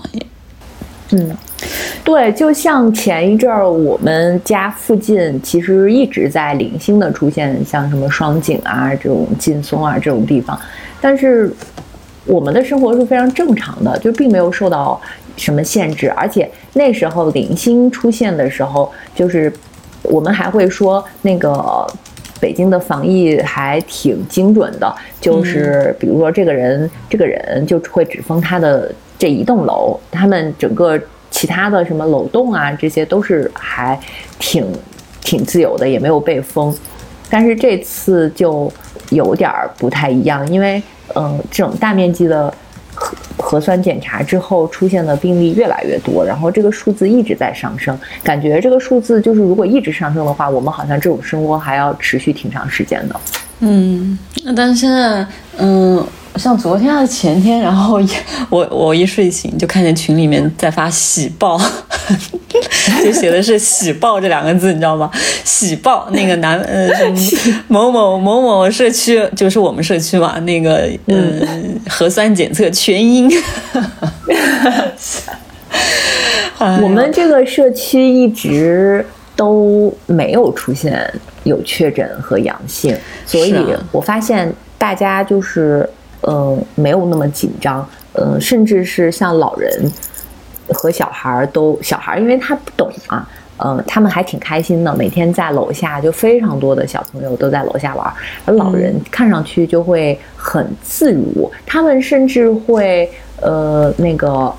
[1.11, 1.37] 嗯，
[2.03, 10.59] 对，就像前一阵儿我们家附近其实一直在零星的出现像什么双井啊这种劲松啊这种地方，
[10.99, 11.53] 但是
[12.25, 14.99] 我们的生活是非常正常的，就并没有受到。
[15.37, 16.09] 什么限制？
[16.11, 19.51] 而且那时候零星出现的时候，就是
[20.03, 21.85] 我们还会说那个
[22.39, 30.99] 北京的防疫还挺精准的，就是比如说这个人，这个人就会只封他的这一栋楼，他们整个
[31.31, 33.99] 其他的什么楼栋啊，这些都是还
[34.39, 34.65] 挺
[35.21, 36.75] 挺自由的，也没有被封。
[37.29, 38.71] 但是这次就
[39.09, 40.81] 有点不太一样，因为
[41.15, 42.53] 嗯，这种大面积的。
[43.37, 53.15] 核酸检查之后出现的病例越来越多，然后这个数字一直在上升，感觉这个数字就是如果一直上升的话，我们好像这种生活还要持续挺长时间的。
[53.59, 55.25] 嗯，那但是现在，
[55.57, 56.05] 嗯。
[56.37, 57.99] 像昨天还是前天，然后
[58.49, 61.59] 我我一睡醒就看见群里面在发喜报，
[63.03, 65.09] 就写的是喜报这两个字，你知道吗？
[65.43, 66.89] 喜报那个男呃
[67.67, 73.31] 某某某某社区就是我们社区嘛，那个嗯核酸检测全阴。
[76.81, 79.05] 我们这个社区一直
[79.35, 81.13] 都没有出现
[81.43, 83.55] 有确诊和阳性，所以
[83.91, 85.89] 我发现大家就是。
[86.27, 89.91] 嗯，没有那么紧张，嗯，甚至是像老人
[90.69, 98.13] 和小孩儿都，小孩儿因为他不懂嘛，嗯，他们还挺开心的，每天在楼下就非常多的小朋友都在楼下玩，
[98.45, 103.09] 而老人看上去就会很自如，他们甚至会
[103.41, 104.51] 呃那个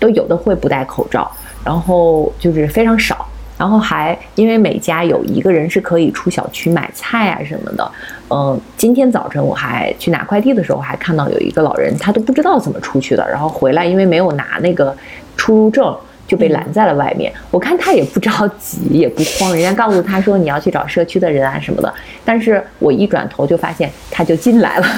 [0.00, 1.30] 都有的会不戴口罩，
[1.64, 3.26] 然后就是非常少。
[3.56, 7.92] 然后还因为每家有一个人是可以出小区买菜啊什么的，
[8.30, 14.96] 嗯，今天早晨我还去拿快递的时候，还看到有一个老人，他都不知道怎么出去的，然后回来因为没有拿那个
[15.36, 15.96] 出入证，
[16.26, 17.32] 就被拦在了外面。
[17.50, 21.94] 我看他也不着急，也不慌，人家告诉他说你要去找社区的人啊什么的，
[22.24, 24.86] 但是我一转头就发现他就进来了。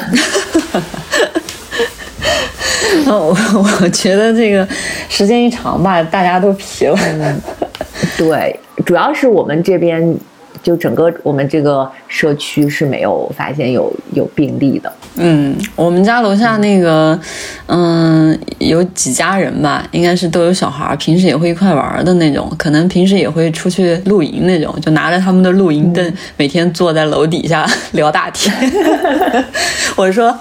[3.06, 3.36] 哦
[3.80, 4.66] 我觉得这个
[5.08, 6.98] 时间一长吧，大家都疲了。
[8.16, 10.16] 对，主要是我们这边，
[10.62, 14.92] 就整个我们这个社区是没有发现有有病例的。
[15.18, 17.18] 嗯，我们家楼下那个，
[17.68, 28.54] 嗯，有几家人吧，应该是都有小孩，平时也会一块玩的那种，可能平时也会出去露营那种，就拿着他们的露营灯，每天坐在楼底下 聊大天。
[29.96, 30.36] 我说，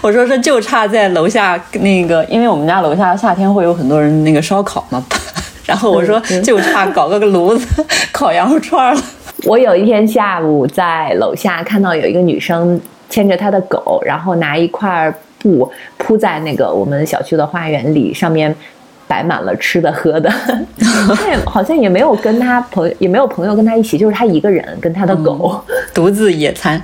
[0.00, 5.04] 我说这就差在楼下那个，因为我们家楼下夏天会有很多人那个烧烤嘛。
[5.66, 9.02] 然后我说，就差搞个个炉子 烤羊肉串了。
[9.44, 18.54] 我有一天下午在楼下看到有一个女生牵着她的狗，然后拿一块布铺在那个我们小区的花园里，上面
[19.06, 20.30] 摆满了吃的喝的。
[21.14, 25.62] 她也好像也没有跟她朋友，也没有朋友跟她一起，就是她一个人跟她的狗
[25.92, 26.80] 独自野餐。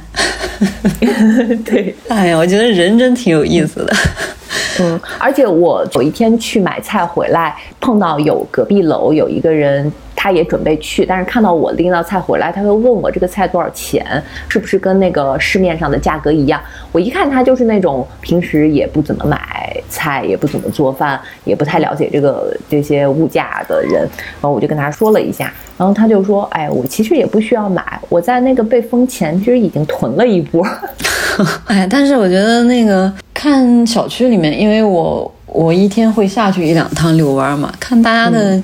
[1.65, 3.93] 对，哎呀，我觉得人真挺有意思的。
[3.95, 4.40] 嗯，
[4.81, 9.93] 嗯而且我有一天去买菜回来，碰到有隔壁楼有一个人。
[10.23, 16.61] 他也准备去，但是看到我拎到菜回来，他会问我这个菜多少钱，是不是跟那个市面上的价格一样？
[16.93, 24.03] 我一看他就是那种平时也不怎么买菜，也不怎么做饭，也不太了解这个这些物价的人。
[24.03, 30.63] 然后我就跟他说了一下，然后他就说：“哎，我其实也不需要买，我在那个被封前其实已经囤了一波。
[31.65, 33.11] ”哎，但是我觉得那个
[33.41, 35.33] 看小区里面，因为我。
[35.53, 38.63] 我一天会下去一两趟遛弯嘛，看大家的，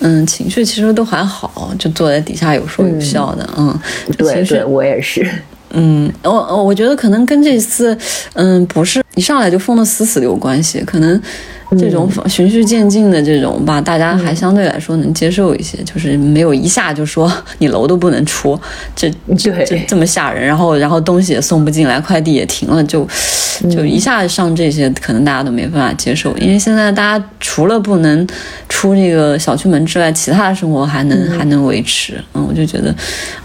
[0.00, 3.78] 嗯，情绪其实都还好，就坐在底下有说有笑的，嗯，
[4.18, 5.24] 对对，我也是，
[5.70, 7.96] 嗯，我我觉得可能跟这次，
[8.32, 11.22] 嗯，不是一上来就封的死死的有关系，可能，
[11.78, 18.58] 这种循序渐进的这种吧，大家还相对来说能接受一些，就是没有一下就说你楼都不能出，
[18.94, 23.06] 这这这这么吓人，然后然后东西也送不进来，快递也停了，就
[23.70, 28.26] 就一下上这些，可能大家都没办法接受，因为现在大家除了不能
[28.68, 32.94] 出这个小区门之外，其他的生活还能还能维持，嗯，我就觉得，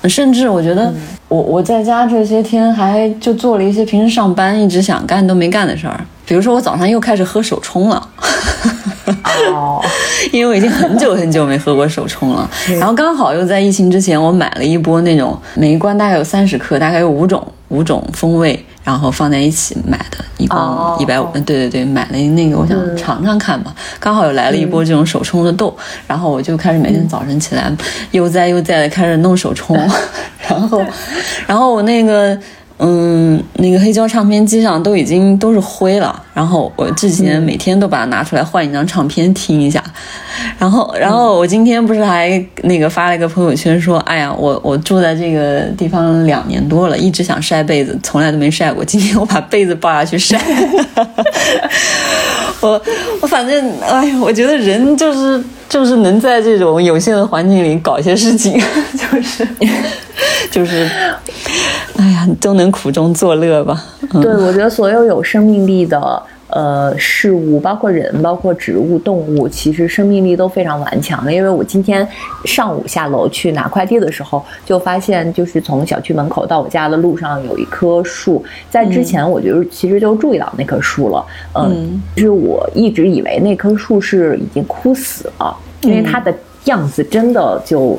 [0.10, 0.94] 甚至我觉得
[1.28, 6.00] 我我在家这些天还就做了一些平时上班一直想干都没干的事儿。
[6.30, 8.08] 比如说，我早上又开始喝手冲了，
[9.52, 9.82] 哦，
[10.32, 12.48] 因为我已经很久很久没喝过手冲了。
[12.80, 20.60] 然后刚好又在疫情之前，我买了一波那种，每一罐大概有三十克，大概有五种五种风味，然后放在一起买的，一共
[21.00, 21.28] 一百五。
[21.34, 23.74] 对对对，买了那个，我想尝尝看吧。
[24.00, 25.76] 刚好又来了一波这种手冲的豆，
[26.06, 27.76] 然后我就开始每天早晨起来
[28.12, 29.76] 悠哉悠哉的开始弄手冲，
[30.48, 30.86] 然后，
[31.48, 32.38] 然后我那个。
[32.82, 39.84] 嗯，那个黑胶唱片机上都已经都是灰了，然后我这几年每天都把它拿出来换一张唱片听一下，
[40.58, 50.42] 然后，然后我今天不是还那个发了一个朋友圈说，哎呀，我我住在这个地方两年多了，一直想晒被子，从来都没晒过，今天我把被子抱下去晒，
[52.62, 52.82] 我
[53.20, 58.54] 我反正，哎呀，我觉得人就是就是能在这种有限的环境里搞一些事情，
[58.96, 59.46] 就是。
[60.50, 60.90] 就是，
[61.98, 62.70] 哎呀，都能。
[62.72, 63.84] 苦中作乐吧。
[64.22, 71.34] 对，我觉得所有有生命力的呃事物，包括人，包括植物、动物，其实生命力都非常顽强的。
[71.34, 72.08] 因为我今天
[72.46, 78.44] 上午下楼去拿快递的时候，就发现，就是从小区门口到我家的路上有一棵树。
[78.70, 81.26] 在之前，我就其实就注意到那棵树了。
[81.56, 86.32] 嗯，就是我一直以为那棵树是已经枯死了，因为它的
[86.66, 87.98] 样子真的就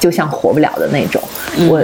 [0.00, 1.22] 就像活不了的那种。
[1.68, 1.82] 我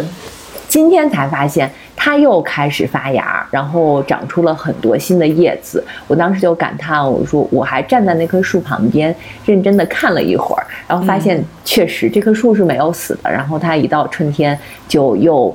[0.68, 1.70] 今天才发现。
[2.02, 5.84] 它又开始发芽，然后长出了很多新的叶子。
[6.06, 13.30] 我当时就感叹，我说我还站在那棵树旁边，认真的看了一会儿，然后发现确实这棵树是没有死的。
[13.30, 15.54] 然后它一到春天就又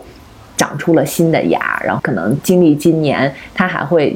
[0.55, 4.15] 长出了新的芽，然后可能经历今年，它还会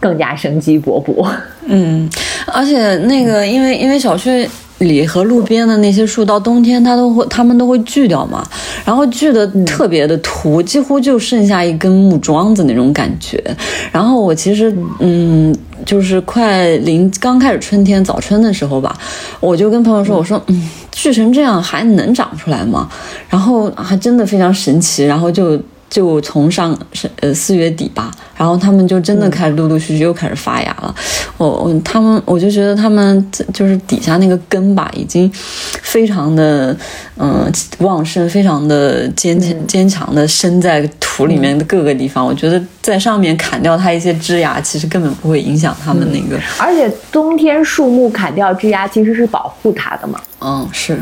[0.00, 1.30] 更加生机勃勃。
[1.66, 2.08] 嗯，
[2.46, 4.48] 而且那个，因为因为小区。
[4.78, 8.46] 里和路边的那些树，到冬天它都会，它们都会锯掉嘛，
[8.84, 13.42] 然后锯的特别的秃，几乎就剩下一根木桩子那种感觉。
[13.90, 15.54] 然后我其实，嗯，
[15.84, 18.96] 就是快临刚开始春天早春的时候吧，
[19.40, 22.88] 我就跟朋友说，我说，嗯，锯成这样还能长出来吗？
[23.28, 25.60] 然后还真的非常神奇，然后就。
[25.88, 30.94] 就从上是呃四月底吧，然后他们就真的开始陆陆续续又开始发芽了。
[31.36, 36.76] 我我他们我就觉得他们就是底下那个根吧，已经非常的
[37.16, 42.24] 嗯旺盛，非常的坚强坚强的生在土里面的各个地方。
[42.24, 46.40] 我觉得在上面砍掉它一些枝芽，其实根本不会影响它们那个。
[46.58, 50.20] 而且冬天树木砍掉枝芽其实是保护它的嘛。
[50.40, 50.92] 嗯，是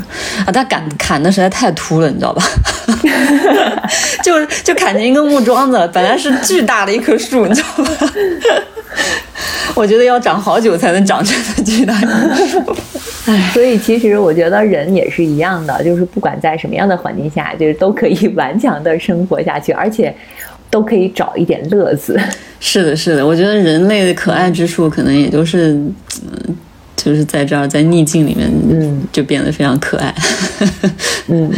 [0.47, 2.43] 啊，他砍砍的实在太秃了，你知道吧？
[4.25, 7.91] 就就砍成一个木桩子，本来是巨大的一棵树，你知道吧？
[9.75, 12.63] 我觉得要长好久才能长成巨大的树。
[13.27, 20.15] 唉，所以其实我觉得人也是一样的，就是不管在什么样的环境下，就是都可以顽强的生活下去，而且
[20.71, 22.19] 都可以找一点乐子。
[22.59, 25.73] 是的，是的，我觉得人类的可爱之处，可能也就是，
[26.23, 26.57] 嗯。
[27.07, 30.13] 就是在这儿，在逆境里面，嗯，就变得非常可爱。
[31.29, 31.49] 嗯，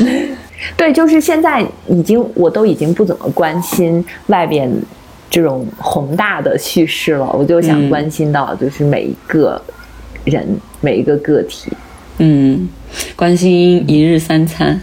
[0.76, 4.70] 对，就是现在已经，我都已经不怎么关心外边
[5.30, 9.58] 这种宏大的叙事了，我就想关心到就是每一个
[10.26, 10.46] 人，
[10.82, 11.72] 每一个个体。
[12.18, 12.68] 嗯，
[13.16, 14.78] 关心一日三餐。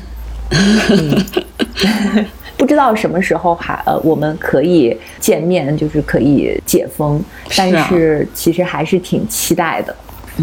[2.58, 7.22] 不知道什么时候还呃，我们可以见面，就是可以解封，
[7.56, 9.96] 但是其实还是挺期待的。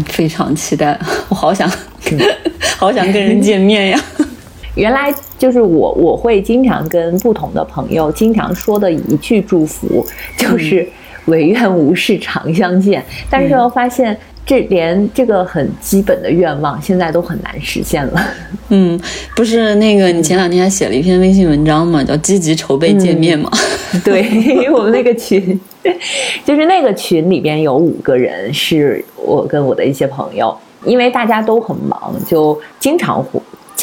[0.07, 0.97] 非常期待，
[1.29, 1.69] 我好想，
[2.77, 3.99] 好想跟人见面呀！
[4.75, 10.03] 原来就是我，我会经常跟不同的朋友经常说的一句祝福，
[10.37, 10.87] 就是
[11.25, 13.03] “唯愿无事常相见”。
[13.29, 18.21] 但是又发现，这连这个很基本的愿望，现在都很难实现了。
[18.69, 18.99] 嗯，
[19.35, 23.49] 不是那个，你前两天还写了一篇微信文章嘛，叫“积极筹备见面”嘛？
[24.03, 25.59] 对，我们那个群。
[26.45, 33.21] 就是那个群里边有五个人，是我跟我的一些朋友，因为大家都很忙，就经常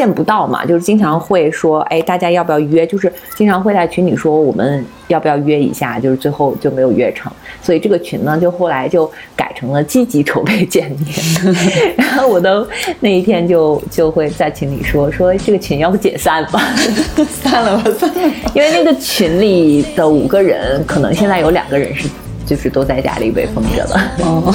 [0.00, 2.86] 见不到嘛，就是经常会说，哎，大家要不要约？
[2.86, 6.00] 就是经常会在群里说，我们要不要约一下？
[6.00, 7.30] 就是最后就没有约成，
[7.60, 9.04] 所以这个群呢，就后来就
[9.36, 11.54] 改成了积极筹备见面。
[11.98, 12.66] 然后我都
[13.00, 16.62] 那一天就就会在群里说，说这个群要不解散吧，
[17.28, 18.34] 散了吧，散了。
[18.54, 22.08] 因为那个群里的五个人，可能现在有两个人是。
[22.50, 24.12] 就是都在家里被封着了。
[24.18, 24.52] 哦，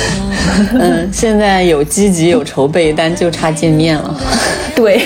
[0.72, 4.18] 嗯，现在有积极有筹备，但就差见面了。
[4.74, 4.98] 对，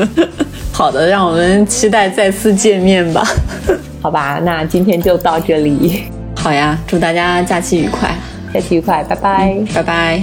[0.70, 3.26] 好的，让我们期待再次见面吧。
[4.02, 6.02] 好吧，那今天就到这里。
[6.36, 8.14] 好呀，祝大家假期愉快，
[8.52, 10.22] 假期愉快，拜拜，拜拜。